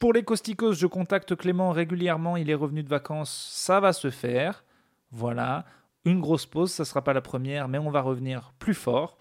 Pour 0.00 0.12
les 0.12 0.24
Costicos, 0.24 0.74
je 0.74 0.86
contacte 0.86 1.36
Clément 1.36 1.70
régulièrement. 1.70 2.36
Il 2.36 2.50
est 2.50 2.54
revenu 2.54 2.82
de 2.82 2.88
vacances. 2.88 3.50
Ça 3.52 3.80
va 3.80 3.92
se 3.92 4.10
faire. 4.10 4.64
Voilà. 5.10 5.64
Une 6.04 6.20
grosse 6.20 6.46
pause, 6.46 6.72
ça 6.72 6.84
sera 6.84 7.02
pas 7.02 7.12
la 7.12 7.22
première, 7.22 7.68
mais 7.68 7.78
on 7.78 7.90
va 7.90 8.02
revenir 8.02 8.52
plus 8.58 8.74
fort. 8.74 9.18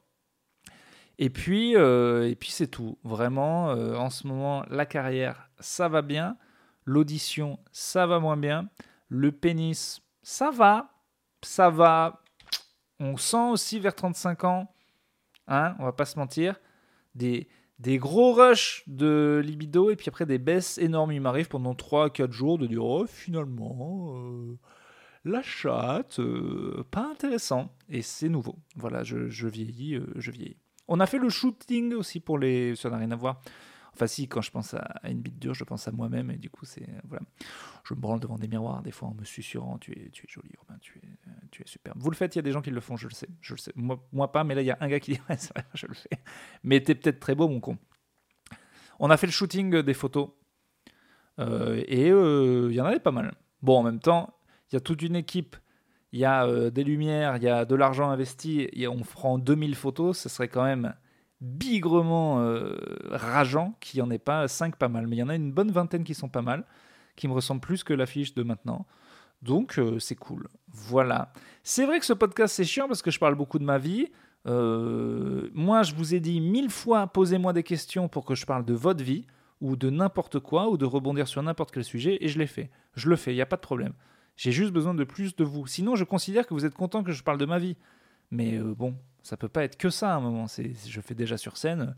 Et 1.19 1.29
puis, 1.29 1.77
euh, 1.77 2.27
et 2.27 2.35
puis 2.35 2.49
c'est 2.49 2.67
tout. 2.67 2.97
Vraiment, 3.03 3.69
euh, 3.69 3.95
en 3.95 4.09
ce 4.09 4.27
moment, 4.27 4.65
la 4.69 4.85
carrière, 4.85 5.49
ça 5.59 5.87
va 5.87 6.01
bien. 6.01 6.37
L'audition, 6.85 7.59
ça 7.71 8.07
va 8.07 8.19
moins 8.19 8.35
bien. 8.35 8.67
Le 9.07 9.31
pénis, 9.31 10.01
ça 10.23 10.49
va. 10.49 10.89
Ça 11.43 11.69
va. 11.69 12.22
On 12.99 13.17
sent 13.17 13.49
aussi 13.51 13.79
vers 13.79 13.95
35 13.95 14.43
ans, 14.43 14.73
hein, 15.47 15.75
on 15.79 15.85
va 15.85 15.91
pas 15.91 16.05
se 16.05 16.17
mentir, 16.17 16.59
des, 17.15 17.47
des 17.79 17.97
gros 17.97 18.33
rushs 18.33 18.83
de 18.87 19.41
libido 19.43 19.89
et 19.89 19.95
puis 19.95 20.09
après 20.09 20.25
des 20.25 20.37
baisses 20.37 20.77
énormes. 20.77 21.11
Il 21.11 21.21
m'arrive 21.21 21.47
pendant 21.47 21.73
3-4 21.73 22.31
jours 22.31 22.57
de 22.57 22.67
dire 22.67 22.83
oh, 22.83 23.05
finalement, 23.07 24.13
euh, 24.15 24.57
la 25.25 25.41
chatte, 25.41 26.19
pas 26.91 27.09
intéressant. 27.11 27.75
Et 27.89 28.01
c'est 28.01 28.29
nouveau. 28.29 28.55
Voilà, 28.75 29.03
je, 29.03 29.47
vieillis, 29.47 29.99
je 30.15 30.31
vieillis. 30.31 30.57
On 30.87 30.99
a 30.99 31.05
fait 31.05 31.19
le 31.19 31.29
shooting 31.29 31.93
aussi 31.93 32.19
pour 32.19 32.37
les. 32.37 32.75
Ça 32.75 32.89
n'a 32.89 32.97
rien 32.97 33.11
à 33.11 33.15
voir. 33.15 33.41
Enfin, 33.93 34.07
si, 34.07 34.27
quand 34.27 34.41
je 34.41 34.51
pense 34.51 34.73
à 34.73 35.09
une 35.09 35.21
bite 35.21 35.39
dure, 35.39 35.53
je 35.53 35.63
pense 35.63 35.87
à 35.87 35.91
moi-même 35.91 36.31
et 36.31 36.37
du 36.37 36.49
coup, 36.49 36.65
c'est. 36.65 36.87
Voilà. 37.07 37.25
Je 37.83 37.93
me 37.93 37.99
branle 37.99 38.19
devant 38.19 38.37
des 38.37 38.47
miroirs 38.47 38.81
des 38.81 38.91
fois 38.91 39.09
en 39.09 39.13
me 39.13 39.23
susurrant 39.23 39.77
Tu 39.77 39.91
es, 39.91 40.09
tu 40.09 40.25
es 40.25 40.29
joli, 40.29 40.49
Robin, 40.57 40.77
tu 40.81 40.99
es, 40.99 41.29
tu 41.51 41.61
es 41.61 41.67
superbe. 41.67 41.97
Vous 41.99 42.09
le 42.09 42.15
faites, 42.15 42.35
il 42.35 42.37
y 42.37 42.39
a 42.39 42.43
des 42.43 42.51
gens 42.51 42.61
qui 42.61 42.71
le 42.71 42.81
font, 42.81 42.97
je 42.97 43.07
le 43.07 43.13
sais. 43.13 43.29
Je 43.41 43.53
le 43.53 43.59
sais. 43.59 43.71
Moi, 43.75 44.31
pas, 44.31 44.43
mais 44.43 44.55
là, 44.55 44.61
il 44.61 44.65
y 44.65 44.71
a 44.71 44.77
un 44.79 44.87
gars 44.87 44.99
qui 44.99 45.13
dit 45.13 45.19
Ouais, 45.29 45.35
vrai, 45.35 45.65
je 45.73 45.87
le 45.87 45.93
fais. 45.93 46.09
Mais 46.63 46.81
t'es 46.81 46.95
peut-être 46.95 47.19
très 47.19 47.35
beau, 47.35 47.47
mon 47.47 47.59
con. 47.59 47.77
On 48.99 49.09
a 49.09 49.17
fait 49.17 49.27
le 49.27 49.31
shooting 49.31 49.81
des 49.81 49.93
photos 49.93 50.29
euh, 51.39 51.83
et 51.87 52.11
euh, 52.11 52.67
il 52.69 52.75
y 52.75 52.81
en 52.81 52.85
avait 52.85 52.99
pas 52.99 53.11
mal. 53.11 53.33
Bon, 53.61 53.79
en 53.79 53.83
même 53.83 53.99
temps, 53.99 54.33
il 54.71 54.75
y 54.75 54.77
a 54.77 54.81
toute 54.81 55.01
une 55.01 55.15
équipe 55.15 55.55
il 56.13 56.19
y 56.19 56.25
a 56.25 56.45
euh, 56.45 56.69
des 56.69 56.83
lumières, 56.83 57.37
il 57.37 57.43
y 57.43 57.49
a 57.49 57.65
de 57.65 57.75
l'argent 57.75 58.11
investi, 58.11 58.69
et 58.71 58.87
on 58.87 58.99
prend 58.99 59.39
2000 59.39 59.75
photos, 59.75 60.19
ce 60.19 60.29
serait 60.29 60.47
quand 60.47 60.63
même 60.63 60.93
bigrement 61.43 62.39
euh, 62.39 62.75
rageant 63.11 63.75
qu'il 63.79 63.99
n'y 63.99 64.07
en 64.07 64.11
ait 64.11 64.17
pas 64.17 64.47
5 64.47 64.75
pas 64.77 64.87
mal. 64.87 65.07
Mais 65.07 65.17
il 65.17 65.19
y 65.19 65.23
en 65.23 65.29
a 65.29 65.35
une 65.35 65.51
bonne 65.51 65.71
vingtaine 65.71 66.03
qui 66.03 66.15
sont 66.15 66.29
pas 66.29 66.41
mal, 66.41 66.65
qui 67.15 67.27
me 67.27 67.33
ressemblent 67.33 67.61
plus 67.61 67.83
que 67.83 67.93
l'affiche 67.93 68.33
de 68.33 68.43
maintenant. 68.43 68.87
Donc 69.41 69.77
euh, 69.77 69.99
c'est 69.99 70.15
cool. 70.15 70.47
Voilà. 70.69 71.31
C'est 71.63 71.85
vrai 71.85 71.99
que 71.99 72.05
ce 72.05 72.13
podcast 72.13 72.55
c'est 72.55 72.63
chiant 72.63 72.87
parce 72.87 73.01
que 73.01 73.11
je 73.11 73.19
parle 73.19 73.35
beaucoup 73.35 73.59
de 73.59 73.65
ma 73.65 73.77
vie. 73.77 74.07
moi 74.45 75.83
je 75.83 75.93
vous 75.95 76.15
ai 76.15 76.19
dit 76.19 76.41
mille 76.41 76.69
fois 76.69 77.07
posez-moi 77.07 77.53
des 77.53 77.63
questions 77.63 78.07
pour 78.07 78.25
que 78.25 78.35
je 78.35 78.45
parle 78.45 78.65
de 78.65 78.73
votre 78.73 79.03
vie 79.03 79.25
ou 79.61 79.75
de 79.75 79.89
n'importe 79.89 80.39
quoi 80.39 80.69
ou 80.69 80.77
de 80.77 80.85
rebondir 80.85 81.27
sur 81.27 81.41
n'importe 81.43 81.71
quel 81.71 81.83
sujet 81.83 82.17
et 82.21 82.27
je 82.27 82.39
l'ai 82.39 82.47
fait. 82.47 82.69
Je 82.95 83.09
le 83.09 83.15
fais, 83.15 83.31
il 83.31 83.35
n'y 83.35 83.41
a 83.41 83.45
pas 83.45 83.55
de 83.55 83.61
problème. 83.61 83.93
J'ai 84.35 84.51
juste 84.51 84.71
besoin 84.71 84.93
de 84.93 85.03
plus 85.03 85.35
de 85.35 85.43
vous. 85.43 85.67
Sinon, 85.67 85.95
je 85.95 86.03
considère 86.03 86.47
que 86.47 86.53
vous 86.53 86.65
êtes 86.65 86.73
content 86.73 87.03
que 87.03 87.11
je 87.11 87.23
parle 87.23 87.37
de 87.37 87.45
ma 87.45 87.59
vie. 87.59 87.77
Mais 88.31 88.57
euh, 88.57 88.73
bon, 88.75 88.95
ça 89.23 89.37
peut 89.37 89.49
pas 89.49 89.63
être 89.63 89.77
que 89.77 89.89
ça 89.89 90.13
à 90.13 90.17
un 90.17 90.19
moment. 90.19 90.47
C'est, 90.47 90.73
je 90.87 91.01
fais 91.01 91.15
déjà 91.15 91.37
sur 91.37 91.57
scène. 91.57 91.95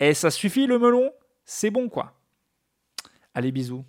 Et 0.00 0.14
ça 0.14 0.30
suffit 0.30 0.66
le 0.66 0.78
melon 0.78 1.12
C'est 1.44 1.70
bon 1.70 1.88
quoi. 1.88 2.14
Allez, 3.34 3.52
bisous. 3.52 3.84